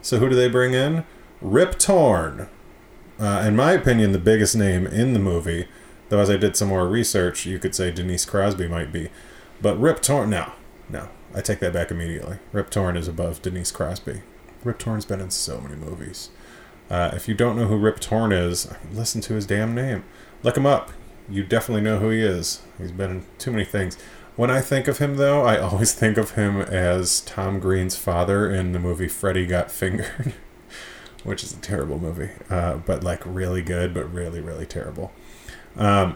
So 0.02 0.20
who 0.20 0.30
do 0.30 0.36
they 0.36 0.48
bring 0.48 0.74
in? 0.74 1.04
Rip 1.42 1.78
Torn, 1.78 2.48
uh, 3.20 3.44
in 3.46 3.56
my 3.56 3.72
opinion, 3.72 4.12
the 4.12 4.20
biggest 4.20 4.56
name 4.56 4.86
in 4.88 5.14
the 5.14 5.20
movie. 5.20 5.68
Though, 6.10 6.20
as 6.20 6.30
I 6.30 6.38
did 6.38 6.56
some 6.56 6.68
more 6.68 6.88
research, 6.88 7.46
you 7.46 7.58
could 7.58 7.74
say 7.74 7.92
Denise 7.92 8.26
Crosby 8.26 8.68
might 8.68 8.92
be. 8.92 9.10
But 9.62 9.80
Rip 9.80 10.02
Torn, 10.02 10.30
no, 10.30 10.52
no. 10.90 11.10
I 11.34 11.42
take 11.42 11.60
that 11.60 11.74
back 11.74 11.92
immediately. 11.92 12.38
Rip 12.52 12.70
Torn 12.70 12.96
is 12.96 13.08
above 13.08 13.42
Denise 13.42 13.72
Crosby. 13.72 14.22
Rip 14.64 14.78
Torn's 14.78 15.06
been 15.06 15.20
in 15.20 15.32
so 15.32 15.60
many 15.60 15.76
movies. 15.76 16.30
Uh, 16.90 17.12
if 17.14 17.28
you 17.28 17.34
don't 17.34 17.58
know 17.58 17.66
who 17.66 17.78
Rip 17.78 18.00
Torn 18.00 18.32
is, 18.32 18.72
listen 18.94 19.22
to 19.22 19.34
his 19.34 19.46
damn 19.46 19.74
name. 19.74 20.04
Look 20.44 20.58
him 20.58 20.66
up. 20.66 20.92
You 21.28 21.44
definitely 21.44 21.82
know 21.82 21.98
who 21.98 22.10
he 22.10 22.22
is. 22.22 22.62
He's 22.78 22.92
been 22.92 23.10
in 23.12 23.26
too 23.40 23.52
many 23.52 23.66
things. 23.66 23.98
When 24.36 24.52
I 24.52 24.62
think 24.62 24.88
of 24.88 25.00
him, 25.00 25.18
though, 25.18 25.44
I 25.44 25.58
always 25.60 25.94
think 25.94 26.18
of 26.18 26.32
him 26.32 26.62
as 26.62 27.22
Tom 27.22 27.60
Green's 27.60 27.96
father 27.96 28.50
in 28.50 28.72
the 28.72 28.80
movie 28.80 29.08
Freddy 29.08 29.46
Got 29.46 29.72
Fingered. 29.72 30.34
which 31.26 31.44
is 31.44 31.52
a 31.52 31.58
terrible 31.58 32.00
movie, 32.00 32.30
uh, 32.50 32.78
but 32.78 33.04
like 33.04 33.22
really 33.26 33.62
good, 33.62 33.94
but 33.94 34.10
really, 34.14 34.40
really 34.40 34.66
terrible. 34.66 35.12
Um, 35.76 36.16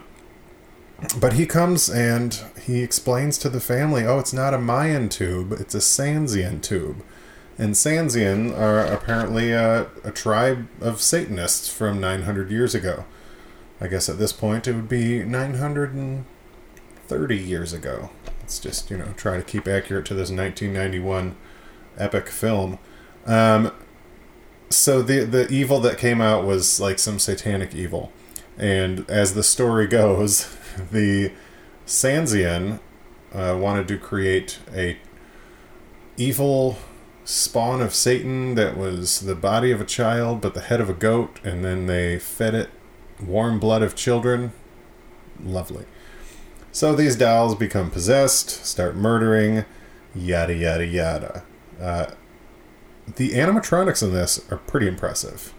but 1.20 1.34
he 1.34 1.46
comes 1.46 1.90
and 1.90 2.42
he 2.62 2.82
explains 2.82 3.38
to 3.40 3.50
the 3.50 3.60
family, 3.60 4.06
oh, 4.06 4.20
it's 4.20 4.32
not 4.34 4.54
a 4.54 4.60
Mayan 4.60 5.10
tube, 5.10 5.52
it's 5.54 5.76
a 5.76 5.80
Sanzian 5.80 6.62
tube. 6.62 7.04
And 7.58 7.74
Sanzian 7.74 8.56
are 8.58 8.86
apparently 8.86 9.52
a, 9.52 9.88
a 10.04 10.12
tribe 10.12 10.68
of 10.80 11.02
Satanists 11.02 11.68
from 11.68 12.00
900 12.00 12.52
years 12.52 12.76
ago. 12.76 13.04
I 13.82 13.88
guess 13.88 14.08
at 14.10 14.20
this 14.20 14.34
point 14.34 14.68
it 14.68 14.74
would 14.74 14.90
be 14.90 15.24
930 15.24 17.38
years 17.38 17.74
ago. 17.74 18.12
Let's 18.42 18.60
just, 18.60 18.92
you 18.92 18.98
know, 18.98 19.14
try 19.18 19.38
to 19.38 19.44
keep 19.44 19.68
accurate 19.68 20.06
to 20.08 20.14
this 20.14 20.30
1991 20.30 21.36
epic 21.98 22.28
film. 22.28 22.78
Um, 23.26 23.72
so 24.70 25.02
the 25.02 25.26
the 25.26 25.48
evil 25.50 25.80
that 25.82 25.98
came 25.98 26.22
out 26.22 26.46
was 26.46 26.80
like 26.80 27.00
some 27.00 27.20
satanic 27.20 27.74
evil, 27.74 28.12
and 28.58 29.10
as 29.10 29.34
the 29.34 29.44
story 29.44 29.88
goes, 30.02 30.56
the 30.92 31.32
Sanzian 31.86 32.80
uh, 33.34 33.58
wanted 33.60 33.88
to 33.88 33.98
create 33.98 34.60
a 34.74 34.98
evil 36.18 36.78
spawn 37.24 37.82
of 37.82 37.94
Satan 37.94 38.56
that 38.56 38.76
was 38.76 39.22
the 39.22 39.36
body 39.36 39.72
of 39.72 39.80
a 39.80 39.86
child 39.86 40.42
but 40.42 40.54
the 40.54 40.62
head 40.62 40.82
of 40.82 40.90
a 40.90 40.94
goat, 40.94 41.40
and 41.44 41.64
then 41.64 41.86
they 41.86 42.20
fed 42.20 42.56
it 42.56 42.70
warm 43.26 43.60
blood 43.60 43.82
of 43.82 43.96
children. 43.96 44.52
Lovely. 45.44 45.86
So 46.72 46.96
these 46.96 47.16
dolls 47.16 47.56
become 47.56 47.90
possessed, 47.90 48.66
start 48.66 48.96
murdering, 48.96 49.66
yada 50.14 50.54
yada 50.54 50.86
yada. 50.86 51.44
Uh, 51.80 52.12
the 53.16 53.32
animatronics 53.32 54.04
in 54.04 54.14
this 54.14 54.46
are 54.52 54.58
pretty 54.58 54.88
impressive. 54.88 55.54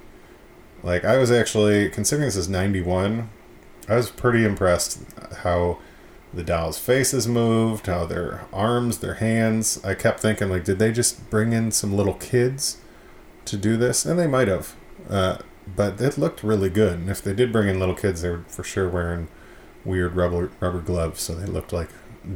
Like 0.83 1.04
I 1.04 1.16
was 1.19 1.30
actually 1.30 1.88
considering 1.90 2.26
this 2.26 2.37
is 2.37 2.49
91, 2.49 3.28
I 3.88 3.97
was 3.97 4.11
pretty 4.11 4.45
impressed 4.45 5.02
how 5.38 5.78
the 6.33 6.45
doll's 6.45 6.78
faces 6.78 7.26
moved, 7.26 7.87
how 7.87 8.07
their 8.07 8.47
arms, 8.52 8.99
their 8.99 9.14
hands. 9.14 9.83
I 9.85 9.95
kept 9.95 10.21
thinking 10.21 10.49
like 10.49 10.64
did 10.64 10.78
they 10.78 10.92
just 10.92 11.28
bring 11.28 11.52
in 11.52 11.71
some 11.71 11.97
little 11.97 12.14
kids 12.14 12.78
to 13.47 13.57
do 13.57 13.76
this? 13.76 14.04
And 14.04 14.19
they 14.19 14.26
might 14.26 14.49
have. 14.49 14.75
Uh, 15.09 15.38
but 15.76 16.00
it 16.00 16.19
looked 16.19 16.42
really 16.42 16.71
good. 16.71 16.95
And 16.95 17.11
if 17.11 17.23
they 17.23 17.35
did 17.35 17.52
bring 17.52 17.69
in 17.69 17.78
little 17.78 17.95
kids, 17.95 18.23
they 18.23 18.30
were 18.30 18.45
for 18.49 18.64
sure 18.64 18.88
wearing 18.88 19.28
weird 19.85 20.14
rubber 20.14 20.50
rubber 20.61 20.80
gloves, 20.80 21.21
so 21.21 21.35
they 21.35 21.47
looked 21.47 21.73
like 21.73 21.88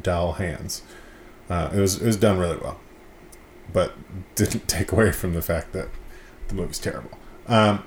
doll 0.03 0.35
hands. 0.35 0.83
Uh, 1.49 1.71
it 1.73 1.79
was 1.79 2.01
it 2.01 2.07
was 2.07 2.17
done 2.17 2.39
really 2.39 2.57
well 2.57 2.81
but 3.73 3.95
didn't 4.35 4.69
take 4.69 4.93
away 4.93 5.13
from 5.13 5.35
the 5.35 5.43
fact 5.43 5.73
that 5.73 5.89
the 6.49 6.55
movie's 6.55 6.79
terrible. 6.79 7.19
Um, 7.47 7.85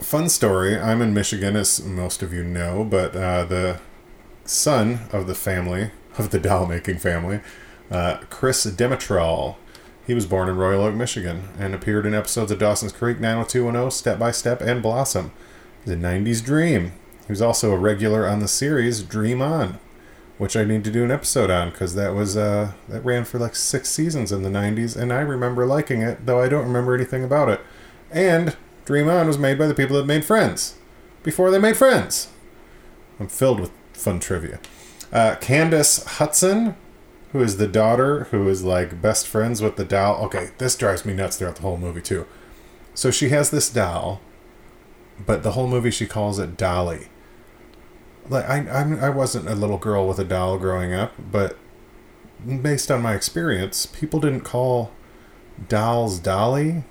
fun 0.00 0.28
story. 0.28 0.78
I'm 0.78 1.02
in 1.02 1.14
Michigan, 1.14 1.56
as 1.56 1.84
most 1.84 2.22
of 2.22 2.32
you 2.32 2.44
know, 2.44 2.84
but 2.84 3.14
uh, 3.16 3.44
the 3.44 3.80
son 4.44 5.00
of 5.12 5.26
the 5.26 5.34
family, 5.34 5.90
of 6.18 6.30
the 6.30 6.38
doll 6.38 6.66
making 6.66 6.98
family, 6.98 7.40
uh, 7.90 8.18
Chris 8.30 8.64
Demetral, 8.66 9.56
he 10.06 10.14
was 10.14 10.26
born 10.26 10.48
in 10.48 10.56
Royal 10.56 10.82
Oak, 10.82 10.94
Michigan, 10.94 11.50
and 11.58 11.74
appeared 11.74 12.06
in 12.06 12.14
episodes 12.14 12.50
of 12.50 12.58
Dawson's 12.58 12.92
Creek, 12.92 13.20
90210, 13.20 13.90
Step 13.90 14.18
by 14.18 14.30
Step, 14.32 14.60
and 14.60 14.82
Blossom. 14.82 15.30
The 15.84 15.94
90s 15.94 16.44
Dream. 16.44 16.92
He 17.26 17.32
was 17.32 17.40
also 17.40 17.72
a 17.72 17.78
regular 17.78 18.26
on 18.26 18.40
the 18.40 18.48
series 18.48 19.02
Dream 19.02 19.40
On 19.40 19.78
which 20.40 20.56
I 20.56 20.64
need 20.64 20.84
to 20.84 20.90
do 20.90 21.04
an 21.04 21.10
episode 21.10 21.50
on 21.50 21.68
because 21.68 21.94
that 21.96 22.14
was 22.14 22.34
uh, 22.34 22.72
that 22.88 23.04
ran 23.04 23.26
for 23.26 23.38
like 23.38 23.54
six 23.54 23.90
seasons 23.90 24.32
in 24.32 24.42
the 24.42 24.48
'90s, 24.48 24.96
and 24.96 25.12
I 25.12 25.20
remember 25.20 25.66
liking 25.66 26.00
it, 26.00 26.24
though 26.24 26.40
I 26.40 26.48
don't 26.48 26.64
remember 26.64 26.94
anything 26.94 27.22
about 27.22 27.50
it. 27.50 27.60
And 28.10 28.56
Dream 28.86 29.10
On 29.10 29.26
was 29.26 29.36
made 29.36 29.58
by 29.58 29.66
the 29.66 29.74
people 29.74 29.98
that 29.98 30.06
made 30.06 30.24
Friends 30.24 30.78
before 31.22 31.50
they 31.50 31.58
made 31.58 31.76
Friends. 31.76 32.30
I'm 33.20 33.28
filled 33.28 33.60
with 33.60 33.70
fun 33.92 34.18
trivia. 34.18 34.60
Uh, 35.12 35.34
Candace 35.42 36.04
Hutson, 36.04 36.74
who 37.32 37.42
is 37.42 37.58
the 37.58 37.68
daughter 37.68 38.24
who 38.30 38.48
is 38.48 38.64
like 38.64 39.02
best 39.02 39.26
friends 39.26 39.60
with 39.60 39.76
the 39.76 39.84
doll. 39.84 40.24
Okay, 40.24 40.52
this 40.56 40.74
drives 40.74 41.04
me 41.04 41.12
nuts 41.12 41.36
throughout 41.36 41.56
the 41.56 41.62
whole 41.62 41.76
movie 41.76 42.00
too. 42.00 42.26
So 42.94 43.10
she 43.10 43.28
has 43.28 43.50
this 43.50 43.68
doll, 43.68 44.22
but 45.18 45.42
the 45.42 45.52
whole 45.52 45.68
movie 45.68 45.90
she 45.90 46.06
calls 46.06 46.38
it 46.38 46.56
Dolly 46.56 47.08
like 48.30 48.48
I 48.48 48.58
I'm, 48.58 48.98
I 49.00 49.10
wasn't 49.10 49.48
a 49.48 49.54
little 49.54 49.76
girl 49.76 50.06
with 50.06 50.18
a 50.18 50.24
doll 50.24 50.56
growing 50.56 50.94
up, 50.94 51.12
but 51.18 51.58
based 52.62 52.90
on 52.90 53.02
my 53.02 53.14
experience, 53.14 53.86
people 53.86 54.20
didn't 54.20 54.42
call 54.42 54.92
dolls 55.68 56.18
Dolly. 56.20 56.84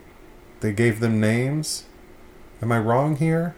They 0.59 0.73
gave 0.73 0.99
them 0.99 1.19
names. 1.19 1.85
Am 2.61 2.71
I 2.71 2.79
wrong 2.79 3.15
here? 3.15 3.55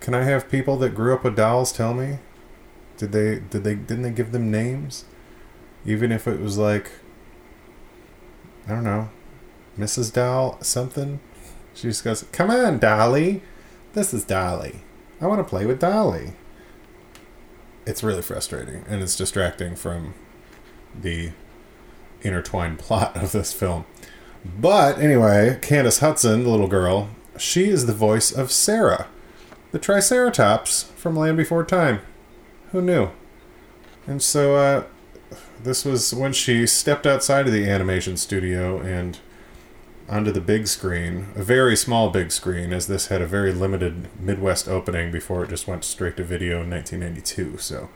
Can 0.00 0.14
I 0.14 0.22
have 0.22 0.50
people 0.50 0.78
that 0.78 0.94
grew 0.94 1.14
up 1.14 1.24
with 1.24 1.36
dolls 1.36 1.72
tell 1.72 1.92
me? 1.92 2.18
Did 2.96 3.12
they 3.12 3.40
did 3.40 3.64
they 3.64 3.74
didn't 3.74 4.02
they 4.02 4.10
give 4.10 4.32
them 4.32 4.50
names? 4.50 5.04
Even 5.84 6.10
if 6.10 6.26
it 6.26 6.40
was 6.40 6.56
like 6.56 6.90
I 8.66 8.72
don't 8.72 8.84
know, 8.84 9.10
Mrs. 9.78 10.12
Doll 10.12 10.58
something? 10.62 11.20
She 11.74 11.88
just 11.88 12.04
goes, 12.04 12.24
Come 12.32 12.50
on, 12.50 12.78
Dolly. 12.78 13.42
This 13.92 14.12
is 14.12 14.24
Dolly. 14.24 14.80
I 15.20 15.26
want 15.26 15.40
to 15.40 15.48
play 15.48 15.64
with 15.64 15.80
Dolly 15.80 16.32
it's 17.88 18.02
really 18.02 18.20
frustrating 18.20 18.84
and 18.86 19.02
it's 19.02 19.16
distracting 19.16 19.74
from 19.74 20.12
the 20.94 21.32
intertwined 22.20 22.78
plot 22.78 23.16
of 23.16 23.32
this 23.32 23.52
film. 23.52 23.86
But 24.44 24.98
anyway, 24.98 25.58
Candace 25.62 26.00
Hutson, 26.00 26.44
the 26.44 26.50
little 26.50 26.68
girl, 26.68 27.08
she 27.38 27.68
is 27.68 27.86
the 27.86 27.94
voice 27.94 28.30
of 28.30 28.52
Cera, 28.52 29.06
the 29.72 29.78
Triceratops 29.78 30.84
from 30.96 31.16
Land 31.16 31.36
Before 31.38 31.64
Time. 31.64 32.00
Who 32.72 32.82
knew? 32.82 33.10
And 34.06 34.22
so 34.22 34.56
uh, 34.56 34.84
this 35.62 35.84
was 35.84 36.14
when 36.14 36.32
she 36.32 36.66
stepped 36.66 37.06
outside 37.06 37.46
of 37.46 37.52
the 37.52 37.68
animation 37.68 38.16
studio 38.16 38.78
and 38.80 39.18
onto 40.08 40.32
the 40.32 40.40
big 40.40 40.66
screen, 40.66 41.28
a 41.36 41.42
very 41.42 41.76
small 41.76 42.10
big 42.10 42.32
screen, 42.32 42.72
as 42.72 42.86
this 42.86 43.08
had 43.08 43.20
a 43.20 43.26
very 43.26 43.52
limited 43.52 44.08
Midwest 44.20 44.68
opening 44.68 45.10
before 45.10 45.44
it 45.44 45.50
just 45.50 45.66
went 45.68 45.84
straight 45.84 46.16
to 46.16 46.24
video 46.24 46.62
in 46.62 46.70
1992. 46.70 47.58
So, 47.58 47.90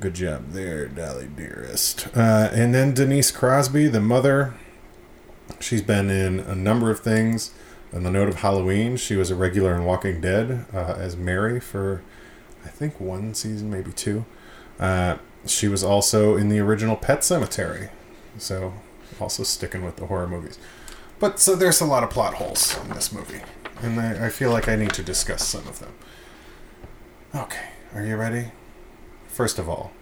good 0.00 0.14
job 0.14 0.52
there, 0.52 0.86
Dolly 0.88 1.28
Dearest. 1.28 2.08
Uh, 2.16 2.48
and 2.52 2.74
then 2.74 2.94
Denise 2.94 3.30
Crosby, 3.30 3.88
the 3.88 4.00
mother, 4.00 4.54
She's 5.60 5.82
been 5.82 6.10
in 6.10 6.40
a 6.40 6.54
number 6.54 6.90
of 6.90 7.00
things. 7.00 7.52
On 7.92 8.02
the 8.02 8.10
note 8.10 8.28
of 8.28 8.36
Halloween, 8.36 8.96
she 8.96 9.16
was 9.16 9.30
a 9.30 9.34
regular 9.34 9.74
in 9.74 9.84
Walking 9.84 10.20
Dead 10.20 10.64
uh, 10.72 10.94
as 10.98 11.16
Mary 11.16 11.60
for, 11.60 12.02
I 12.64 12.68
think, 12.68 12.98
one 13.00 13.34
season, 13.34 13.70
maybe 13.70 13.92
two. 13.92 14.24
Uh, 14.80 15.18
she 15.44 15.68
was 15.68 15.84
also 15.84 16.36
in 16.36 16.48
the 16.48 16.58
original 16.58 16.96
Pet 16.96 17.20
Sematary. 17.20 17.90
So, 18.38 18.72
also 19.20 19.42
sticking 19.42 19.84
with 19.84 19.96
the 19.96 20.06
horror 20.06 20.26
movies. 20.26 20.58
But 21.22 21.38
so 21.38 21.54
there's 21.54 21.80
a 21.80 21.84
lot 21.84 22.02
of 22.02 22.10
plot 22.10 22.34
holes 22.34 22.76
in 22.82 22.88
this 22.88 23.12
movie. 23.12 23.42
And 23.80 24.00
I, 24.00 24.26
I 24.26 24.28
feel 24.28 24.50
like 24.50 24.68
I 24.68 24.74
need 24.74 24.92
to 24.94 25.04
discuss 25.04 25.46
some 25.46 25.68
of 25.68 25.78
them. 25.78 25.94
Okay, 27.32 27.68
are 27.94 28.02
you 28.02 28.16
ready? 28.16 28.50
First 29.28 29.60
of 29.60 29.68
all, 29.68 29.92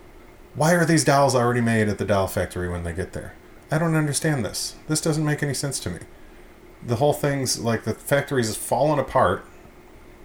why 0.54 0.72
are 0.72 0.86
these 0.86 1.04
dolls 1.04 1.34
already 1.34 1.60
made 1.60 1.90
at 1.90 1.98
the 1.98 2.06
doll 2.06 2.26
factory 2.26 2.70
when 2.70 2.84
they 2.84 2.94
get 2.94 3.12
there? 3.12 3.34
I 3.70 3.76
don't 3.76 3.96
understand 3.96 4.46
this. 4.46 4.76
This 4.88 5.02
doesn't 5.02 5.26
make 5.26 5.42
any 5.42 5.52
sense 5.52 5.78
to 5.80 5.90
me. 5.90 5.98
The 6.82 6.96
whole 6.96 7.12
thing's 7.12 7.58
like 7.58 7.84
the 7.84 7.92
factory's 7.92 8.56
falling 8.56 8.98
apart, 8.98 9.44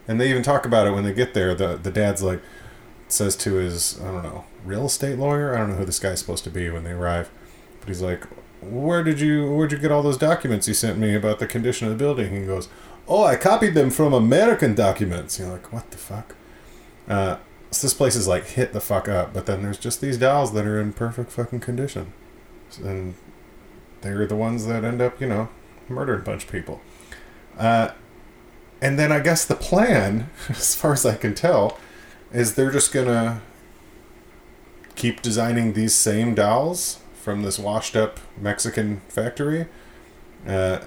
and 0.07 0.17
they 0.17 0.29
even 0.29 0.43
talk 0.43 0.65
about 0.65 0.87
it 0.87 0.91
when 0.91 1.03
they 1.03 1.13
get 1.13 1.33
there. 1.33 1.53
The 1.53 1.75
the 1.75 1.91
dad's 1.91 2.23
like 2.23 2.41
says 3.09 3.35
to 3.35 3.55
his 3.55 3.99
I 3.99 4.05
don't 4.05 4.23
know 4.23 4.45
real 4.63 4.85
estate 4.85 5.19
lawyer. 5.19 5.53
I 5.53 5.57
don't 5.57 5.71
know 5.71 5.75
who 5.75 5.85
this 5.85 5.99
guy's 5.99 6.19
supposed 6.19 6.45
to 6.45 6.49
be 6.49 6.69
when 6.69 6.85
they 6.85 6.91
arrive, 6.91 7.29
but 7.81 7.89
he's 7.89 8.01
like, 8.01 8.23
"Where 8.69 9.03
did 9.03 9.19
you 9.19 9.51
where'd 9.53 9.71
you 9.71 9.77
get 9.77 9.91
all 9.91 10.03
those 10.03 10.17
documents 10.17 10.67
you 10.67 10.73
sent 10.73 10.97
me 10.97 11.15
about 11.15 11.39
the 11.39 11.47
condition 11.47 11.87
of 11.87 11.93
the 11.93 12.03
building?" 12.03 12.33
He 12.33 12.45
goes, 12.45 12.69
"Oh, 13.07 13.23
I 13.23 13.35
copied 13.35 13.73
them 13.73 13.89
from 13.89 14.13
American 14.13 14.75
documents." 14.75 15.39
You're 15.39 15.49
like, 15.49 15.71
"What 15.71 15.91
the 15.91 15.97
fuck?" 15.97 16.35
Uh, 17.07 17.37
so 17.71 17.87
this 17.87 17.93
place 17.93 18.15
is 18.15 18.27
like 18.27 18.45
hit 18.45 18.73
the 18.73 18.81
fuck 18.81 19.07
up, 19.07 19.33
but 19.33 19.45
then 19.45 19.61
there's 19.61 19.77
just 19.77 20.01
these 20.01 20.17
dolls 20.17 20.53
that 20.53 20.65
are 20.65 20.79
in 20.79 20.93
perfect 20.93 21.31
fucking 21.31 21.59
condition, 21.59 22.13
and 22.83 23.15
they're 24.01 24.25
the 24.25 24.35
ones 24.35 24.65
that 24.67 24.83
end 24.83 25.01
up, 25.01 25.19
you 25.19 25.27
know, 25.27 25.49
murdering 25.89 26.21
a 26.21 26.23
bunch 26.23 26.45
of 26.45 26.51
people. 26.51 26.81
Uh, 27.57 27.89
and 28.81 28.99
then 28.99 29.11
I 29.11 29.19
guess 29.19 29.45
the 29.45 29.55
plan, 29.55 30.29
as 30.49 30.75
far 30.75 30.93
as 30.93 31.05
I 31.05 31.15
can 31.15 31.33
tell, 31.33 31.77
is 32.31 32.55
they're 32.55 32.71
just 32.71 32.93
gonna 32.93 33.41
keep 34.95 35.21
designing 35.21 35.73
these 35.73 35.93
same 35.93 36.33
dolls 36.33 36.99
from 37.25 37.41
this 37.41 37.57
washed 37.57 37.95
up 37.95 38.19
Mexican 38.39 39.01
factory 39.09 39.65
uh, 40.47 40.81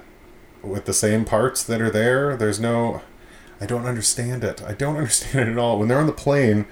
with 0.63 0.85
the 0.85 0.93
same 0.93 1.25
parts 1.25 1.61
that 1.63 1.81
are 1.81 1.89
there. 1.89 2.37
There's 2.37 2.61
no. 2.61 3.01
I 3.59 3.65
don't 3.65 3.85
understand 3.85 4.45
it. 4.45 4.63
I 4.63 4.71
don't 4.71 4.95
understand 5.03 5.49
it 5.49 5.51
at 5.51 5.57
all. 5.57 5.77
When 5.77 5.89
they're 5.89 5.99
on 5.99 6.07
the 6.07 6.13
plane 6.13 6.65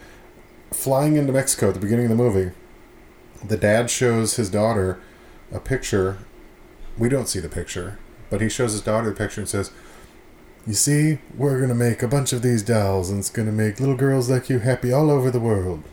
flying 0.72 1.18
into 1.18 1.34
Mexico 1.34 1.68
at 1.68 1.74
the 1.74 1.82
beginning 1.82 2.06
of 2.06 2.12
the 2.12 2.16
movie, 2.16 2.52
the 3.46 3.58
dad 3.58 3.90
shows 3.90 4.38
his 4.38 4.50
daughter 4.50 5.02
a 5.52 5.60
picture. 5.60 6.20
We 6.98 7.10
don't 7.10 7.28
see 7.28 7.42
the 7.42 7.50
picture, 7.50 8.00
but 8.30 8.40
he 8.40 8.48
shows 8.48 8.72
his 8.72 8.82
daughter 8.82 9.10
the 9.10 9.16
picture 9.18 9.42
and 9.42 9.50
says, 9.50 9.72
You 10.66 10.76
see, 10.76 11.20
we're 11.36 11.58
going 11.58 11.68
to 11.68 11.76
make 11.76 12.02
a 12.02 12.08
bunch 12.08 12.32
of 12.32 12.42
these 12.42 12.64
dolls, 12.64 13.10
and 13.10 13.20
it's 13.20 13.30
going 13.30 13.48
to 13.48 13.52
make 13.52 13.82
little 13.82 13.98
girls 13.98 14.30
like 14.30 14.50
you 14.50 14.60
happy 14.60 14.94
all 14.94 15.12
over 15.12 15.30
the 15.30 15.42
world. 15.42 15.84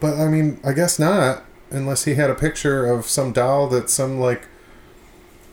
But 0.00 0.18
I 0.18 0.28
mean, 0.28 0.58
I 0.64 0.72
guess 0.72 0.98
not, 0.98 1.44
unless 1.70 2.04
he 2.04 2.14
had 2.14 2.30
a 2.30 2.34
picture 2.34 2.86
of 2.86 3.06
some 3.06 3.32
doll 3.32 3.68
that 3.68 3.90
some 3.90 4.18
like 4.18 4.48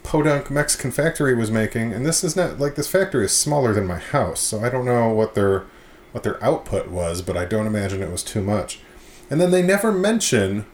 podunk 0.04 0.50
Mexican 0.50 0.92
factory 0.92 1.36
was 1.36 1.52
making. 1.52 1.94
And 1.94 2.06
this 2.06 2.24
is 2.24 2.36
not 2.36 2.60
like 2.60 2.76
this 2.76 2.88
factory 2.88 3.26
is 3.26 3.32
smaller 3.32 3.74
than 3.74 3.86
my 3.86 4.00
house, 4.00 4.40
so 4.40 4.64
I 4.64 4.70
don't 4.70 4.86
know 4.86 5.10
what 5.10 5.36
their 5.36 5.66
what 6.12 6.24
their 6.24 6.44
output 6.44 6.90
was, 6.90 7.22
but 7.22 7.38
I 7.38 7.46
don't 7.46 7.68
imagine 7.68 8.04
it 8.04 8.12
was 8.12 8.24
too 8.24 8.42
much. 8.42 8.80
And 9.30 9.40
then 9.40 9.52
they 9.52 9.62
never 9.62 9.92
mention 9.92 10.66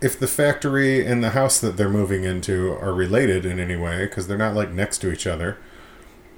if 0.00 0.18
the 0.18 0.26
factory 0.26 1.06
and 1.06 1.22
the 1.22 1.30
house 1.30 1.60
that 1.60 1.76
they're 1.76 1.88
moving 1.88 2.24
into 2.24 2.72
are 2.72 2.92
related 2.92 3.46
in 3.46 3.60
any 3.60 3.76
way, 3.76 4.04
because 4.06 4.26
they're 4.26 4.36
not 4.36 4.56
like 4.56 4.72
next 4.72 4.98
to 4.98 5.12
each 5.12 5.28
other. 5.28 5.58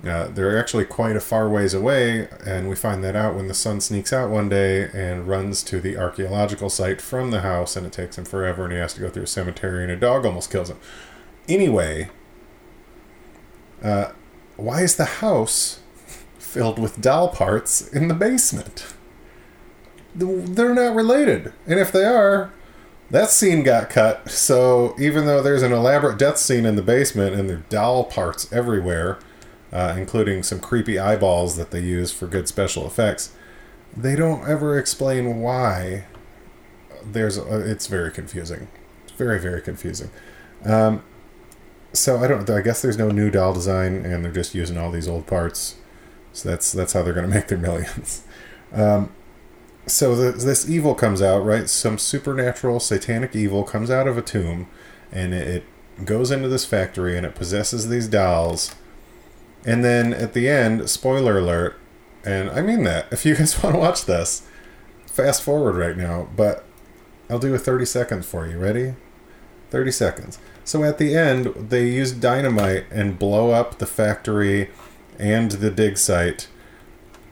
Uh, 0.06 0.28
they're 0.28 0.58
actually 0.58 0.84
quite 0.84 1.16
a 1.16 1.20
far 1.20 1.48
ways 1.48 1.72
away, 1.72 2.28
and 2.44 2.68
we 2.68 2.76
find 2.76 3.02
that 3.02 3.16
out 3.16 3.34
when 3.34 3.48
the 3.48 3.54
son 3.54 3.80
sneaks 3.80 4.12
out 4.12 4.30
one 4.30 4.48
day 4.48 4.90
and 4.92 5.26
runs 5.26 5.62
to 5.62 5.80
the 5.80 5.96
archaeological 5.96 6.68
site 6.68 7.00
from 7.00 7.30
the 7.30 7.40
house, 7.40 7.76
and 7.76 7.86
it 7.86 7.92
takes 7.92 8.18
him 8.18 8.24
forever, 8.24 8.64
and 8.64 8.72
he 8.72 8.78
has 8.78 8.94
to 8.94 9.00
go 9.00 9.08
through 9.08 9.22
a 9.22 9.26
cemetery, 9.26 9.82
and 9.82 9.92
a 9.92 9.96
dog 9.96 10.26
almost 10.26 10.50
kills 10.50 10.68
him. 10.68 10.78
Anyway, 11.48 12.10
uh, 13.82 14.12
why 14.56 14.82
is 14.82 14.96
the 14.96 15.04
house 15.04 15.80
filled 16.38 16.78
with 16.78 17.00
doll 17.00 17.28
parts 17.28 17.88
in 17.88 18.08
the 18.08 18.14
basement? 18.14 18.94
They're 20.14 20.74
not 20.74 20.94
related, 20.94 21.52
and 21.66 21.80
if 21.80 21.90
they 21.90 22.04
are, 22.04 22.52
that 23.10 23.30
scene 23.30 23.62
got 23.62 23.90
cut. 23.90 24.30
So 24.30 24.94
even 24.98 25.26
though 25.26 25.42
there's 25.42 25.62
an 25.62 25.72
elaborate 25.72 26.18
death 26.18 26.38
scene 26.38 26.64
in 26.66 26.76
the 26.76 26.82
basement 26.82 27.34
and 27.34 27.48
there 27.48 27.58
are 27.58 27.64
doll 27.68 28.04
parts 28.04 28.52
everywhere 28.52 29.18
uh, 29.74 29.94
including 29.98 30.44
some 30.44 30.60
creepy 30.60 30.98
eyeballs 30.98 31.56
that 31.56 31.72
they 31.72 31.80
use 31.80 32.12
for 32.12 32.26
good 32.26 32.46
special 32.46 32.86
effects. 32.86 33.34
They 33.96 34.14
don't 34.14 34.48
ever 34.48 34.78
explain 34.78 35.40
why. 35.40 36.04
There's 37.04 37.36
a, 37.36 37.70
it's 37.70 37.88
very 37.88 38.10
confusing, 38.12 38.68
it's 39.02 39.12
very 39.12 39.38
very 39.40 39.60
confusing. 39.60 40.10
Um, 40.64 41.02
so 41.92 42.18
I 42.18 42.28
don't. 42.28 42.48
I 42.48 42.60
guess 42.60 42.80
there's 42.82 42.96
no 42.96 43.10
new 43.10 43.30
doll 43.30 43.52
design, 43.52 44.06
and 44.06 44.24
they're 44.24 44.32
just 44.32 44.54
using 44.54 44.78
all 44.78 44.90
these 44.90 45.08
old 45.08 45.26
parts. 45.26 45.76
So 46.32 46.48
that's 46.48 46.72
that's 46.72 46.92
how 46.92 47.02
they're 47.02 47.12
going 47.12 47.28
to 47.28 47.34
make 47.34 47.48
their 47.48 47.58
millions. 47.58 48.24
Um, 48.72 49.12
so 49.86 50.16
the, 50.16 50.32
this 50.32 50.68
evil 50.68 50.94
comes 50.94 51.20
out, 51.20 51.40
right? 51.40 51.68
Some 51.68 51.98
supernatural 51.98 52.80
satanic 52.80 53.36
evil 53.36 53.64
comes 53.64 53.90
out 53.90 54.08
of 54.08 54.16
a 54.16 54.22
tomb, 54.22 54.68
and 55.12 55.34
it, 55.34 55.64
it 55.98 56.04
goes 56.04 56.30
into 56.30 56.48
this 56.48 56.64
factory, 56.64 57.16
and 57.16 57.26
it 57.26 57.34
possesses 57.34 57.88
these 57.88 58.08
dolls 58.08 58.74
and 59.64 59.84
then 59.84 60.12
at 60.12 60.34
the 60.34 60.48
end, 60.48 60.88
spoiler 60.90 61.38
alert, 61.38 61.78
and 62.24 62.50
I 62.50 62.60
mean 62.60 62.84
that. 62.84 63.06
If 63.12 63.24
you 63.24 63.34
guys 63.34 63.62
want 63.62 63.74
to 63.74 63.80
watch 63.80 64.04
this, 64.04 64.46
fast 65.06 65.42
forward 65.42 65.76
right 65.76 65.96
now, 65.96 66.28
but 66.36 66.64
I'll 67.30 67.38
do 67.38 67.54
a 67.54 67.58
30 67.58 67.84
seconds 67.84 68.26
for 68.26 68.46
you. 68.46 68.58
Ready? 68.58 68.94
30 69.70 69.90
seconds. 69.90 70.38
So 70.64 70.84
at 70.84 70.98
the 70.98 71.16
end, 71.16 71.46
they 71.70 71.88
use 71.88 72.12
dynamite 72.12 72.86
and 72.90 73.18
blow 73.18 73.50
up 73.50 73.78
the 73.78 73.86
factory 73.86 74.70
and 75.18 75.50
the 75.50 75.70
dig 75.70 75.98
site, 75.98 76.48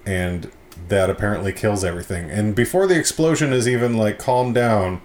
and 0.04 0.50
that 0.88 1.10
apparently 1.10 1.52
kills 1.52 1.84
everything. 1.84 2.30
And 2.30 2.54
before 2.54 2.86
the 2.86 2.98
explosion 2.98 3.52
is 3.52 3.68
even 3.68 3.96
like 3.96 4.18
calmed 4.18 4.54
down, 4.54 5.00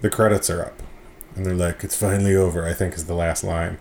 the 0.00 0.10
credits 0.10 0.50
are 0.50 0.62
up. 0.62 0.82
And 1.34 1.46
they're 1.46 1.54
like, 1.54 1.84
it's 1.84 1.96
finally 1.96 2.34
over, 2.34 2.66
I 2.66 2.72
think 2.72 2.94
is 2.94 3.06
the 3.06 3.14
last 3.14 3.44
line 3.44 3.78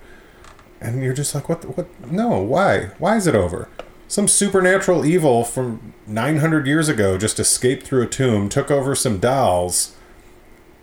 and 0.82 1.04
you're 1.04 1.14
just 1.14 1.34
like, 1.34 1.50
what? 1.50 1.64
What? 1.78 2.12
No, 2.12 2.42
why? 2.42 2.92
Why 2.98 3.16
is 3.18 3.28
it 3.28 3.36
over? 3.36 3.70
Some 4.08 4.28
supernatural 4.28 5.06
evil 5.06 5.44
from 5.44 5.94
900 6.06 6.66
years 6.66 6.88
ago 6.88 7.18
just 7.18 7.40
escaped 7.40 7.86
through 7.86 8.04
a 8.04 8.08
tomb, 8.08 8.48
took 8.48 8.72
over 8.72 8.96
some 8.96 9.20
dolls, 9.20 9.96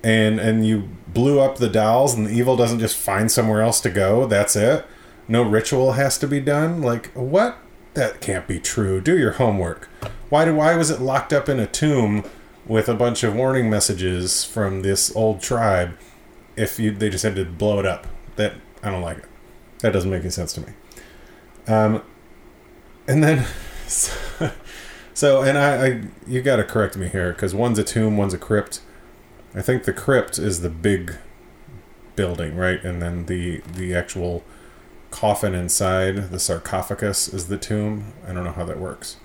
and 0.02 0.38
and 0.38 0.66
you 0.66 0.90
blew 1.08 1.40
up 1.40 1.56
the 1.56 1.70
dolls, 1.70 2.14
and 2.14 2.26
the 2.26 2.32
evil 2.32 2.56
doesn't 2.56 2.80
just 2.80 2.96
find 2.96 3.30
somewhere 3.30 3.62
else 3.62 3.80
to 3.82 3.90
go. 3.90 4.26
That's 4.26 4.56
it. 4.56 4.86
No 5.26 5.42
ritual 5.42 5.92
has 5.92 6.18
to 6.18 6.26
be 6.26 6.40
done. 6.40 6.82
Like 6.82 7.12
what? 7.12 7.58
That 7.94 8.20
can't 8.20 8.46
be 8.46 8.58
true. 8.60 9.00
Do 9.00 9.16
your 9.16 9.32
homework. 9.32 9.88
Why 10.28 10.44
do? 10.44 10.54
Why 10.54 10.76
was 10.76 10.90
it 10.90 11.00
locked 11.00 11.32
up 11.32 11.48
in 11.48 11.58
a 11.58 11.66
tomb 11.66 12.24
with 12.66 12.88
a 12.88 12.94
bunch 12.94 13.22
of 13.22 13.34
warning 13.34 13.70
messages 13.70 14.44
from 14.44 14.82
this 14.82 15.14
old 15.16 15.40
tribe? 15.40 15.96
If 16.56 16.78
you 16.78 16.90
they 16.90 17.08
just 17.08 17.24
had 17.24 17.36
to 17.36 17.44
blow 17.44 17.78
it 17.78 17.86
up, 17.86 18.06
that 18.36 18.54
I 18.82 18.90
don't 18.90 19.02
like 19.02 19.18
it. 19.18 19.24
That 19.84 19.92
doesn't 19.92 20.10
make 20.10 20.22
any 20.22 20.30
sense 20.30 20.54
to 20.54 20.62
me. 20.62 20.72
Um, 21.66 22.02
and 23.06 23.22
then, 23.22 23.46
so, 23.86 24.50
so 25.12 25.42
and 25.42 25.58
I, 25.58 25.86
I 25.86 26.02
you 26.26 26.40
got 26.40 26.56
to 26.56 26.64
correct 26.64 26.96
me 26.96 27.08
here 27.08 27.34
because 27.34 27.54
one's 27.54 27.78
a 27.78 27.84
tomb, 27.84 28.16
one's 28.16 28.32
a 28.32 28.38
crypt. 28.38 28.80
I 29.54 29.60
think 29.60 29.84
the 29.84 29.92
crypt 29.92 30.38
is 30.38 30.62
the 30.62 30.70
big 30.70 31.16
building, 32.16 32.56
right? 32.56 32.82
And 32.82 33.02
then 33.02 33.26
the 33.26 33.58
the 33.58 33.94
actual 33.94 34.42
coffin 35.10 35.54
inside 35.54 36.30
the 36.30 36.38
sarcophagus 36.38 37.28
is 37.28 37.48
the 37.48 37.58
tomb. 37.58 38.14
I 38.26 38.32
don't 38.32 38.44
know 38.44 38.52
how 38.52 38.64
that 38.64 38.80
works. 38.80 39.18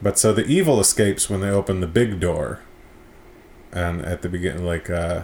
But 0.00 0.20
so 0.20 0.32
the 0.32 0.46
evil 0.46 0.78
escapes 0.78 1.28
when 1.28 1.40
they 1.40 1.50
open 1.50 1.80
the 1.80 1.88
big 1.88 2.20
door. 2.20 2.60
And 3.72 4.02
at 4.02 4.22
the 4.22 4.28
beginning, 4.28 4.64
like, 4.64 4.88
uh, 4.88 5.22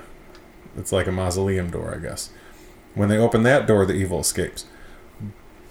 it's 0.77 0.91
like 0.91 1.07
a 1.07 1.13
mausoleum 1.13 1.71
door, 1.71 1.95
I 1.95 2.03
guess. 2.03 2.31
When 2.95 3.09
they 3.09 3.17
open 3.17 3.45
that 3.45 3.69
door, 3.69 3.87
the 3.87 3.95
evil 3.95 4.19
escapes 4.19 4.67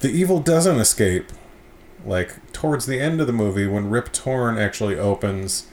the 0.02 0.10
evil 0.10 0.40
doesn't 0.40 0.80
escape. 0.80 1.32
Like 2.06 2.52
towards 2.52 2.86
the 2.88 3.00
end 3.00 3.22
of 3.22 3.28
the 3.28 3.34
movie, 3.34 3.68
when 3.68 3.90
Rip 3.90 4.12
Torn 4.12 4.58
actually 4.58 4.98
opens 4.98 5.68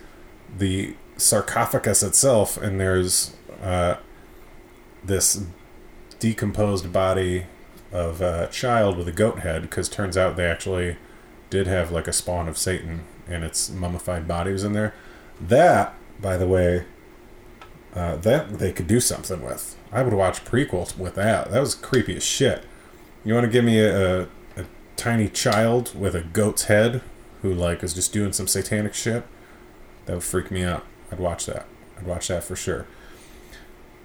the 0.57 0.95
sarcophagus 1.17 2.03
itself, 2.03 2.57
and 2.57 2.79
there's 2.79 3.35
uh, 3.63 3.97
this 5.03 5.45
decomposed 6.19 6.93
body 6.93 7.47
of 7.91 8.21
a 8.21 8.49
child 8.49 8.99
with 8.99 9.09
a 9.09 9.13
goat 9.13 9.41
head, 9.41 9.63
because 9.63 9.89
turns 9.89 10.17
out 10.17 10.37
they 10.37 10.45
actually 10.45 10.97
did 11.49 11.67
have 11.67 11.91
like 11.91 12.07
a 12.07 12.13
spawn 12.13 12.47
of 12.49 12.59
Satan, 12.59 13.05
and 13.27 13.43
its 13.43 13.71
mummified 13.71 14.29
body 14.29 14.53
was 14.53 14.65
in 14.65 14.75
there. 14.75 14.95
That, 15.41 15.95
by 16.21 16.37
the 16.37 16.47
way, 16.47 16.85
uh, 17.95 18.17
that 18.17 18.59
they 18.59 18.73
could 18.73 18.87
do 18.87 19.01
something 19.01 19.43
with. 19.43 19.77
I 19.91 20.03
would 20.03 20.13
watch 20.13 20.45
prequels 20.45 20.99
with 20.99 21.15
that. 21.15 21.51
That 21.51 21.61
was 21.61 21.75
creepy 21.75 22.17
as 22.17 22.25
shit. 22.25 22.65
You 23.25 23.35
want 23.35 23.45
to 23.45 23.51
give 23.51 23.65
me 23.65 23.79
a, 23.81 24.23
a, 24.23 24.29
a 24.57 24.65
tiny 24.97 25.29
child 25.29 25.99
with 25.99 26.15
a 26.15 26.23
goat's 26.23 26.65
head 26.65 27.03
who 27.43 27.53
like 27.53 27.83
is 27.83 27.95
just 27.95 28.13
doing 28.13 28.33
some 28.33 28.47
satanic 28.47 28.95
shit? 28.95 29.25
That 30.07 30.15
would 30.15 30.23
freak 30.23 30.51
me 30.51 30.63
out. 30.65 30.85
I'd 31.11 31.19
watch 31.19 31.47
that. 31.47 31.67
I'd 31.99 32.07
watch 32.07 32.29
that 32.29 32.45
for 32.45 32.57
sure. 32.57 32.87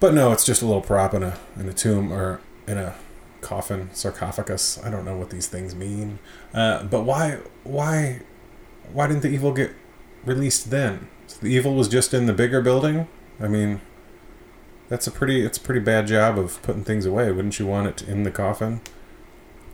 But 0.00 0.14
no, 0.14 0.32
it's 0.32 0.44
just 0.44 0.62
a 0.62 0.66
little 0.66 0.82
prop 0.82 1.14
in 1.14 1.22
a 1.22 1.38
in 1.56 1.68
a 1.68 1.72
tomb 1.72 2.12
or 2.12 2.40
in 2.66 2.76
a 2.76 2.94
coffin 3.40 3.90
sarcophagus. 3.92 4.82
I 4.84 4.90
don't 4.90 5.04
know 5.04 5.16
what 5.16 5.30
these 5.30 5.46
things 5.46 5.74
mean. 5.74 6.18
Uh, 6.52 6.82
but 6.84 7.02
why 7.04 7.38
why 7.62 8.20
why 8.92 9.06
didn't 9.06 9.22
the 9.22 9.30
evil 9.30 9.52
get 9.52 9.72
released 10.24 10.70
then? 10.70 11.08
So 11.26 11.38
the 11.40 11.48
evil 11.48 11.74
was 11.74 11.88
just 11.88 12.12
in 12.12 12.26
the 12.26 12.32
bigger 12.32 12.60
building. 12.60 13.08
I 13.40 13.48
mean, 13.48 13.80
that's 14.88 15.06
a 15.06 15.10
pretty 15.10 15.44
it's 15.44 15.58
a 15.58 15.60
pretty 15.60 15.80
bad 15.80 16.06
job 16.06 16.38
of 16.38 16.60
putting 16.62 16.84
things 16.84 17.06
away. 17.06 17.30
Wouldn't 17.30 17.58
you 17.58 17.66
want 17.66 17.86
it 17.86 18.08
in 18.08 18.24
the 18.24 18.30
coffin 18.30 18.80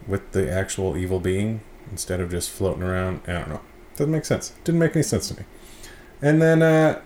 with 0.06 0.32
the 0.32 0.50
actual 0.50 0.96
evil 0.96 1.20
being 1.20 1.60
instead 1.90 2.20
of 2.20 2.30
just 2.30 2.50
floating 2.50 2.82
around? 2.82 3.20
I 3.26 3.32
don't 3.32 3.48
know. 3.48 3.60
Doesn't 3.96 4.12
make 4.12 4.24
sense. 4.24 4.52
Didn't 4.64 4.80
make 4.80 4.96
any 4.96 5.02
sense 5.02 5.28
to 5.28 5.38
me. 5.38 5.44
And 6.22 6.40
then 6.40 6.62
uh 6.62 7.00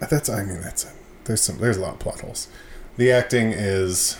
that's 0.00 0.28
I 0.28 0.44
mean 0.44 0.60
that's 0.60 0.92
there's 1.24 1.40
some 1.40 1.58
there's 1.58 1.76
a 1.76 1.80
lot 1.80 1.94
of 1.94 1.98
plot 1.98 2.20
holes. 2.20 2.48
The 2.96 3.12
acting 3.12 3.52
is 3.52 4.18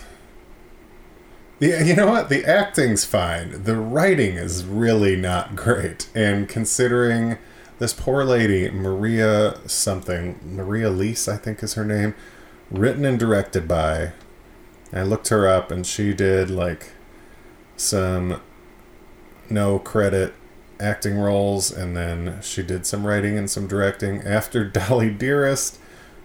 the 1.59 1.83
you 1.85 1.95
know 1.95 2.07
what 2.07 2.29
the 2.29 2.45
acting's 2.45 3.05
fine. 3.05 3.63
The 3.63 3.75
writing 3.75 4.35
is 4.35 4.65
really 4.65 5.15
not 5.15 5.55
great, 5.55 6.09
and 6.15 6.47
considering 6.47 7.37
this 7.79 7.93
poor 7.93 8.23
lady 8.23 8.69
Maria 8.69 9.57
something 9.67 10.39
Maria 10.43 10.89
Lease 10.89 11.27
I 11.27 11.37
think 11.37 11.63
is 11.63 11.73
her 11.73 11.85
name, 11.85 12.15
written 12.71 13.05
and 13.05 13.19
directed 13.19 13.67
by. 13.67 14.13
I 14.91 15.03
looked 15.03 15.29
her 15.29 15.47
up, 15.47 15.71
and 15.71 15.85
she 15.85 16.13
did 16.13 16.49
like 16.49 16.91
some 17.77 18.41
no 19.49 19.79
credit 19.79 20.33
acting 20.79 21.17
roles, 21.17 21.71
and 21.71 21.95
then 21.95 22.39
she 22.41 22.63
did 22.63 22.85
some 22.85 23.05
writing 23.05 23.37
and 23.37 23.49
some 23.49 23.67
directing. 23.67 24.21
After 24.21 24.63
Dolly 24.69 25.11
Dearest, 25.11 25.79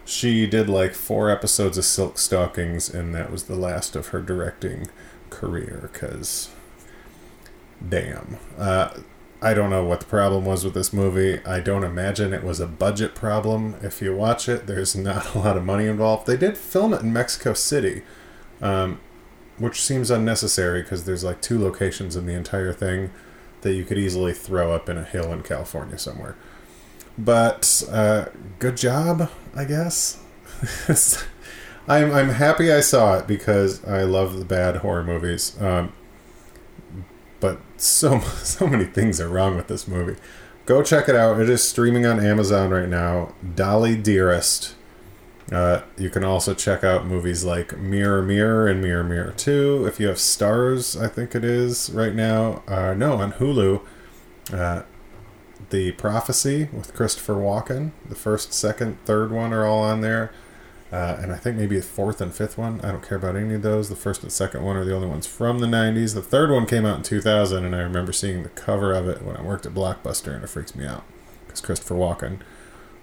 she 0.05 0.47
did 0.47 0.69
like 0.69 0.95
four 0.95 1.31
episodes 1.31 1.79
of 1.79 1.85
Silk 1.85 2.19
Stockings, 2.19 2.89
and 2.89 3.15
that 3.15 3.31
was 3.31 3.45
the 3.45 3.57
last 3.57 3.97
of 3.97 4.09
her 4.09 4.21
directing 4.21 4.89
career. 5.31 5.91
Because, 5.93 6.51
damn, 7.87 8.39
uh, 8.59 8.91
I 9.43 9.55
don't 9.55 9.71
know 9.71 9.85
what 9.85 10.01
the 10.01 10.07
problem 10.07 10.45
was 10.45 10.65
with 10.65 10.75
this 10.75 10.93
movie. 10.93 11.45
I 11.45 11.61
don't 11.61 11.85
imagine 11.85 12.33
it 12.33 12.45
was 12.45 12.61
a 12.61 12.67
budget 12.67 13.15
problem. 13.15 13.77
If 13.83 14.01
you 14.01 14.15
watch 14.15 14.49
it, 14.49 14.67
there's 14.67 14.95
not 14.97 15.35
a 15.35 15.39
lot 15.39 15.57
of 15.57 15.65
money 15.65 15.87
involved. 15.87 16.27
They 16.27 16.37
did 16.37 16.57
film 16.57 16.95
it 16.95 17.03
in 17.03 17.13
Mexico 17.13 17.55
City. 17.55 18.03
Um, 18.65 19.01
which 19.59 19.81
seems 19.81 20.11
unnecessary 20.11 20.83
because 20.83 21.05
there's 21.05 21.23
like 21.23 21.41
two 21.41 21.63
locations 21.63 22.17
in 22.17 22.27
the 22.27 22.35
entire 22.35 22.73
thing 22.73 23.13
that 23.61 23.75
you 23.75 23.85
could 23.85 23.99
easily 23.99 24.33
throw 24.33 24.73
up 24.73 24.89
in 24.89 24.99
a 24.99 25.05
hill 25.05 25.33
in 25.33 25.43
California 25.43 25.99
somewhere. 25.99 26.37
But 27.17 27.85
uh, 27.91 28.27
good 28.59 28.77
job, 28.77 29.31
I 29.55 29.65
guess. 29.65 30.21
I'm 31.87 32.13
I'm 32.13 32.31
happy 32.31 32.73
I 32.73 32.81
saw 32.81 33.19
it 33.19 33.27
because 33.27 33.85
I 33.85 34.03
love 34.03 34.39
the 34.39 34.45
bad 34.45 34.77
horror 34.77 35.05
movies. 35.05 35.61
Um, 35.61 35.93
but 37.41 37.61
so 37.77 38.19
so 38.43 38.67
many 38.67 38.85
things 38.85 39.21
are 39.21 39.29
wrong 39.29 39.57
with 39.57 39.69
this 39.69 39.87
movie. 39.87 40.19
Go 40.67 40.83
check 40.83 41.09
it 41.09 41.15
out. 41.15 41.41
It 41.41 41.51
is 41.51 41.63
streaming 41.63 42.07
on 42.07 42.25
Amazon 42.25 42.71
right 42.71 42.89
now. 42.89 43.35
Dolly 43.55 43.97
Dearest. 43.97 44.75
Uh, 45.53 45.83
you 45.99 46.09
can 46.09 46.25
also 46.25 46.55
check 46.55 46.83
out 46.83 47.05
movies 47.07 47.45
like 47.45 47.77
Mirror 47.77 48.23
Mirror 48.23 48.69
and 48.69 48.81
Mirror 48.81 49.05
Mirror 49.05 49.35
2 49.37 49.87
if 49.87 50.01
you 50.01 50.07
have 50.07 50.17
Starz, 50.17 51.01
I 51.01 51.07
think 51.07 51.35
it 51.35 51.45
is 51.45 51.91
right 51.91 52.15
now. 52.15 52.63
Uh, 52.67 52.95
no, 52.95 53.15
on 53.15 53.33
Hulu. 53.33 53.83
Uh, 54.53 54.83
the 55.71 55.93
Prophecy 55.93 56.69
with 56.73 56.95
Christopher 56.95 57.35
Walken. 57.35 57.93
The 58.09 58.15
first, 58.15 58.53
second, 58.53 58.99
third 59.05 59.31
one 59.31 59.53
are 59.53 59.67
all 59.67 59.83
on 59.83 60.01
there. 60.01 60.33
Uh, 60.93 61.19
and 61.21 61.33
I 61.33 61.37
think 61.37 61.57
maybe 61.57 61.77
the 61.77 61.83
fourth 61.83 62.21
and 62.21 62.33
fifth 62.33 62.57
one. 62.57 62.81
I 62.83 62.93
don't 62.93 63.07
care 63.07 63.19
about 63.19 63.35
any 63.35 63.55
of 63.55 63.63
those. 63.63 63.89
The 63.89 63.97
first 63.97 64.23
and 64.23 64.31
second 64.31 64.63
one 64.63 64.77
are 64.77 64.85
the 64.85 64.95
only 64.95 65.09
ones 65.09 65.27
from 65.27 65.59
the 65.59 65.67
90s. 65.67 66.15
The 66.15 66.23
third 66.23 66.51
one 66.51 66.67
came 66.67 66.87
out 66.87 66.99
in 66.99 67.03
2000, 67.03 67.65
and 67.65 67.75
I 67.75 67.81
remember 67.81 68.13
seeing 68.13 68.45
the 68.45 68.51
cover 68.51 68.93
of 68.93 69.09
it 69.09 69.23
when 69.23 69.37
I 69.37 69.43
worked 69.43 69.67
at 69.67 69.75
Blockbuster, 69.75 70.35
and 70.35 70.45
it 70.45 70.47
freaks 70.47 70.77
me 70.77 70.87
out 70.87 71.03
because 71.47 71.61
Christopher 71.61 71.97
Walken 71.97 72.39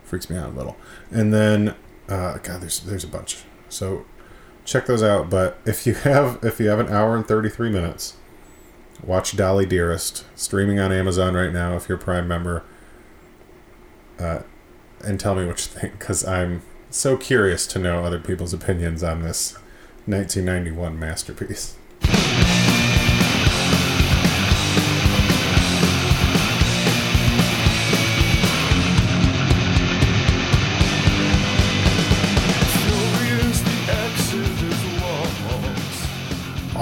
freaks 0.06 0.30
me 0.30 0.38
out 0.38 0.54
a 0.54 0.56
little. 0.56 0.78
And 1.10 1.34
then 1.34 1.76
uh, 2.12 2.38
God, 2.40 2.62
there's 2.62 2.82
there's 2.82 3.06
a 3.06 3.08
bunch. 3.08 3.44
So 3.70 4.06
check 4.66 4.86
those 4.86 5.02
out. 5.02 5.30
But 5.30 5.58
if 5.66 5.88
you 5.88 5.94
have 5.94 6.44
if 6.44 6.60
you 6.60 6.68
have 6.68 6.80
an 6.80 6.90
hour 6.90 7.16
and 7.16 7.26
thirty 7.26 7.50
three 7.50 7.72
minutes, 7.72 8.18
watch 9.02 9.36
Dolly 9.38 9.66
Dearest 9.66 10.26
streaming 10.36 10.78
on 10.78 10.92
Amazon 10.92 11.36
right 11.36 11.54
now. 11.54 11.76
If 11.78 11.88
you're 11.88 11.98
a 11.98 12.02
Prime 12.02 12.28
member, 12.28 12.64
uh, 14.20 14.42
and 15.06 15.20
tell 15.20 15.36
me 15.36 15.46
what 15.46 15.60
you 15.60 15.80
think 15.80 15.98
because 15.98 16.26
I'm 16.26 16.64
so 16.90 17.16
curious 17.16 17.66
to 17.68 17.80
know 17.80 18.04
other 18.04 18.20
people's 18.20 18.54
opinions 18.54 19.04
on 19.04 19.22
this 19.22 19.54
1991 20.06 21.00
masterpiece. 21.00 21.78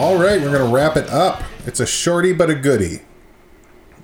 All 0.10 0.18
right, 0.18 0.42
we're 0.42 0.52
gonna 0.52 0.74
wrap 0.74 0.98
it 0.98 1.08
up. 1.12 1.44
It's 1.68 1.80
a 1.80 1.86
shorty 1.86 2.34
but 2.34 2.50
a 2.50 2.56
goodie. 2.56 3.02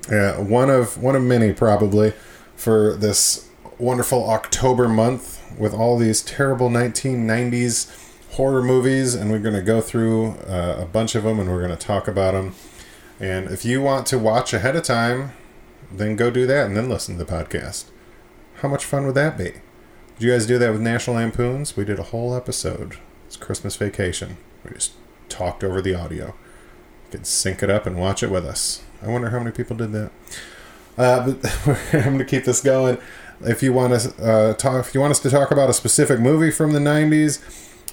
Uh, 0.08 0.34
one 0.34 0.70
of 0.70 1.02
one 1.02 1.16
of 1.16 1.24
many 1.24 1.52
probably 1.52 2.14
for 2.56 2.96
this 2.96 3.50
wonderful 3.80 4.30
October 4.30 4.88
month 4.88 5.42
with 5.58 5.74
all 5.74 5.98
these 5.98 6.22
terrible 6.22 6.70
1990s 6.70 7.92
horror 8.34 8.62
movies, 8.62 9.16
and 9.16 9.32
we're 9.32 9.40
gonna 9.40 9.64
go 9.64 9.82
through 9.82 10.34
uh, 10.48 10.78
a 10.80 10.86
bunch 10.86 11.16
of 11.16 11.24
them, 11.24 11.40
and 11.40 11.50
we're 11.50 11.64
gonna 11.64 11.76
talk 11.76 12.08
about 12.08 12.36
them. 12.36 12.54
And 13.20 13.50
if 13.50 13.66
you 13.66 13.82
want 13.82 14.06
to 14.06 14.20
watch 14.20 14.54
ahead 14.54 14.76
of 14.76 14.84
time, 14.84 15.32
then 15.92 16.16
go 16.16 16.30
do 16.30 16.46
that, 16.46 16.68
and 16.68 16.78
then 16.78 16.88
listen 16.88 17.18
to 17.18 17.24
the 17.24 17.32
podcast. 17.32 17.86
How 18.58 18.70
much 18.70 18.86
fun 18.86 19.08
would 19.08 19.16
that 19.16 19.40
be? 19.40 19.54
Did 20.20 20.20
you 20.20 20.32
guys 20.34 20.46
do 20.46 20.60
that 20.60 20.72
with 20.72 20.82
National 20.82 21.16
Lampoons? 21.16 21.76
We 21.76 21.84
did 21.84 21.98
a 21.98 22.04
whole 22.04 22.36
episode. 22.36 22.98
It's 23.26 23.38
Christmas 23.38 23.76
Vacation. 23.76 24.38
We 24.64 24.76
just 24.76 24.92
talked 25.36 25.64
over 25.64 25.82
the 25.82 25.94
audio. 25.94 26.28
You 26.28 27.12
can 27.12 27.24
sync 27.26 27.62
it 27.62 27.70
up 27.70 27.86
and 27.86 27.98
watch 27.98 28.24
it 28.24 28.32
with 28.32 28.46
us. 28.46 28.84
I 29.02 29.08
wonder 29.08 29.30
how 29.30 29.40
many 29.40 29.52
people 29.52 29.76
did 29.76 29.92
that. 29.92 30.12
Uh, 30.98 31.32
but 31.32 31.68
I'm 31.94 32.04
going 32.04 32.18
to 32.20 32.26
keep 32.26 32.46
this 32.46 32.62
going. 32.62 32.98
If 33.42 33.62
you 33.62 33.74
want 33.74 34.00
to 34.00 34.24
uh, 34.24 34.54
talk, 34.54 34.88
if 34.88 34.94
you 34.94 35.02
want 35.02 35.12
us 35.12 35.20
to 35.20 35.30
talk 35.30 35.52
about 35.52 35.70
a 35.70 35.74
specific 35.74 36.22
movie 36.22 36.52
from 36.52 36.72
the 36.72 36.80
'90s, 36.80 37.44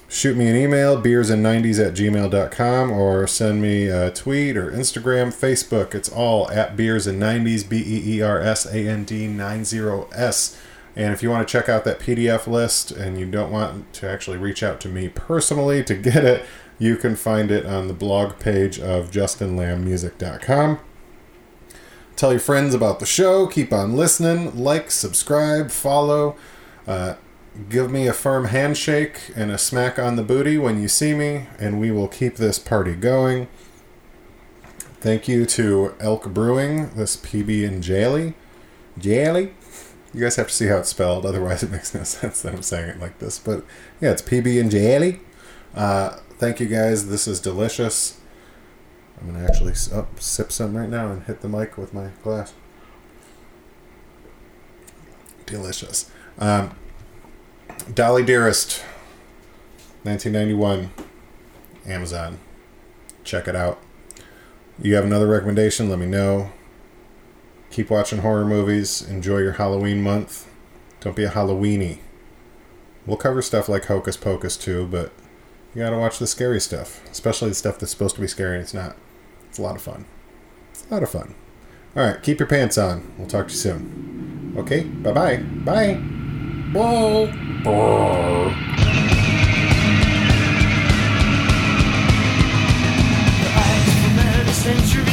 shoot 0.09 0.37
me 0.37 0.47
an 0.47 0.55
email 0.55 1.03
beersand90s 1.03 1.85
at 1.85 1.95
gmail.com 1.95 2.93
or 2.93 3.27
send 3.27 3.61
me 3.61 3.89
a 3.89 4.13
tweet 4.13 4.57
or 4.57 4.71
Instagram, 4.71 5.29
Facebook. 5.35 5.97
It's 5.97 6.09
all 6.09 6.49
at 6.51 6.77
beers 6.77 7.09
and 7.09 7.21
90s, 7.21 7.69
B 7.69 7.79
E 7.79 8.19
E 8.19 8.23
R 8.23 8.41
S 8.41 8.67
A 8.67 8.89
N 8.89 9.03
D 9.03 9.27
90 9.27 10.07
S. 10.15 10.57
And 10.95 11.13
if 11.13 11.23
you 11.23 11.31
want 11.31 11.47
to 11.47 11.51
check 11.51 11.69
out 11.69 11.85
that 11.85 11.99
PDF 11.99 12.47
list 12.47 12.91
and 12.93 13.19
you 13.19 13.27
don't 13.27 13.51
want 13.51 13.93
to 13.95 14.09
actually 14.09 14.37
reach 14.37 14.63
out 14.63 14.81
to 14.83 14.89
me 14.89 15.09
personally 15.09 15.83
to 15.85 15.95
get 15.95 16.25
it, 16.25 16.47
you 16.83 16.97
can 16.97 17.15
find 17.15 17.53
it 17.53 17.65
on 17.65 17.87
the 17.87 17.95
blog 17.95 18.41
page 18.41 18.81
of 18.81 19.13
justinlambmusic.com. 19.13 20.81
Tell 22.17 22.33
your 22.33 22.41
friends 22.41 22.75
about 22.75 22.99
the 22.99 23.07
show. 23.07 23.47
Keep 23.47 23.73
on 23.73 23.97
listening. 23.97 24.59
Like, 24.61 24.91
subscribe, 24.91 25.71
follow. 25.71 26.37
Uh, 26.85 27.15
give 27.69 27.89
me 27.89 28.09
a 28.09 28.13
firm 28.13 28.47
handshake 28.47 29.31
and 29.37 29.53
a 29.53 29.59
smack 29.59 29.97
on 29.97 30.17
the 30.17 30.25
booty 30.25 30.59
when 30.59 30.83
you 30.83 30.89
see 30.89 31.15
me, 31.15 31.47
and 31.57 31.79
we 31.79 31.93
will 31.93 32.09
keep 32.09 32.35
this 32.35 32.59
party 32.59 32.97
going. 32.97 33.47
Thank 35.01 35.29
you 35.29 35.47
to 35.47 35.95
Elk 36.01 36.35
Brewing, 36.35 36.91
this 36.95 37.17
PB 37.17 37.67
and 37.67 37.81
Jelly. 37.81 38.35
Jelly? 38.99 39.55
You 40.13 40.21
guys 40.21 40.35
have 40.35 40.49
to 40.49 40.53
see 40.53 40.67
how 40.67 40.79
it's 40.79 40.89
spelled, 40.89 41.25
otherwise, 41.25 41.63
it 41.63 41.71
makes 41.71 41.95
no 41.95 42.03
sense 42.05 42.43
that 42.43 42.53
I'm 42.53 42.63
saying 42.63 42.89
it 42.89 42.99
like 42.99 43.21
this. 43.21 43.39
But 43.39 43.65
yeah, 44.01 44.11
it's 44.11 44.23
PB 44.23 44.61
and 44.61 44.71
Jelly. 44.71 45.21
Uh, 45.77 46.19
thank 46.43 46.59
you 46.59 46.67
guys. 46.67 47.09
This 47.09 47.29
is 47.29 47.39
delicious. 47.39 48.19
I'm 49.21 49.33
to 49.33 49.49
actually 49.49 49.75
oh, 49.93 50.09
sip 50.19 50.51
some 50.51 50.77
right 50.77 50.89
now 50.89 51.13
and 51.13 51.23
hit 51.23 51.41
the 51.41 51.49
mic 51.49 51.79
with 51.79 51.95
my 51.95 52.09
glass. 52.25 52.53
Delicious. 55.47 56.11
Um, 56.41 56.75
Dolly 57.95 58.25
Dearest, 58.25 58.81
1991, 60.03 60.91
Amazon. 61.87 62.41
Check 63.23 63.47
it 63.47 63.55
out. 63.55 63.81
You 64.81 64.97
have 64.97 65.05
another 65.05 65.29
recommendation? 65.29 65.89
Let 65.89 66.01
me 66.01 66.07
know. 66.07 66.51
Keep 67.71 67.89
watching 67.89 68.19
horror 68.19 68.45
movies. 68.45 69.01
Enjoy 69.01 69.39
your 69.39 69.53
Halloween 69.53 70.03
month. 70.03 70.51
Don't 70.99 71.15
be 71.15 71.23
a 71.23 71.31
Halloweeny. 71.31 72.01
We'll 73.07 73.17
cover 73.17 73.43
stuff 73.43 73.69
like 73.69 73.85
Hocus 73.85 74.17
Pocus 74.17 74.57
too, 74.57 74.89
but 74.91 75.13
you 75.75 75.83
gotta 75.83 75.97
watch 75.97 76.19
the 76.19 76.27
scary 76.27 76.61
stuff, 76.61 77.01
especially 77.11 77.49
the 77.49 77.55
stuff 77.55 77.79
that's 77.79 77.93
supposed 77.93 78.15
to 78.17 78.21
be 78.21 78.27
scary 78.27 78.57
and 78.57 78.63
it's 78.63 78.75
not. 78.75 78.97
It's 79.49 79.59
a 79.59 79.63
lot 79.63 79.77
of 79.77 79.83
fun. 79.83 80.05
It's 80.71 80.85
a 80.91 80.95
lot 80.95 81.03
of 81.03 81.11
fun. 81.11 81.35
All 81.97 82.03
right, 82.03 82.23
keep 82.23 82.39
your 82.39 82.49
pants 82.49 82.77
on. 82.77 83.13
We'll 83.19 83.29
talk 83.29 83.49
to 83.49 83.53
you 83.53 83.59
soon. 83.59 84.55
Okay, 84.57 84.85
bye-bye. 84.85 85.37
Bye. 85.37 85.95
Bye. 86.73 87.63
Bye. 87.65 88.73
century 94.63 95.12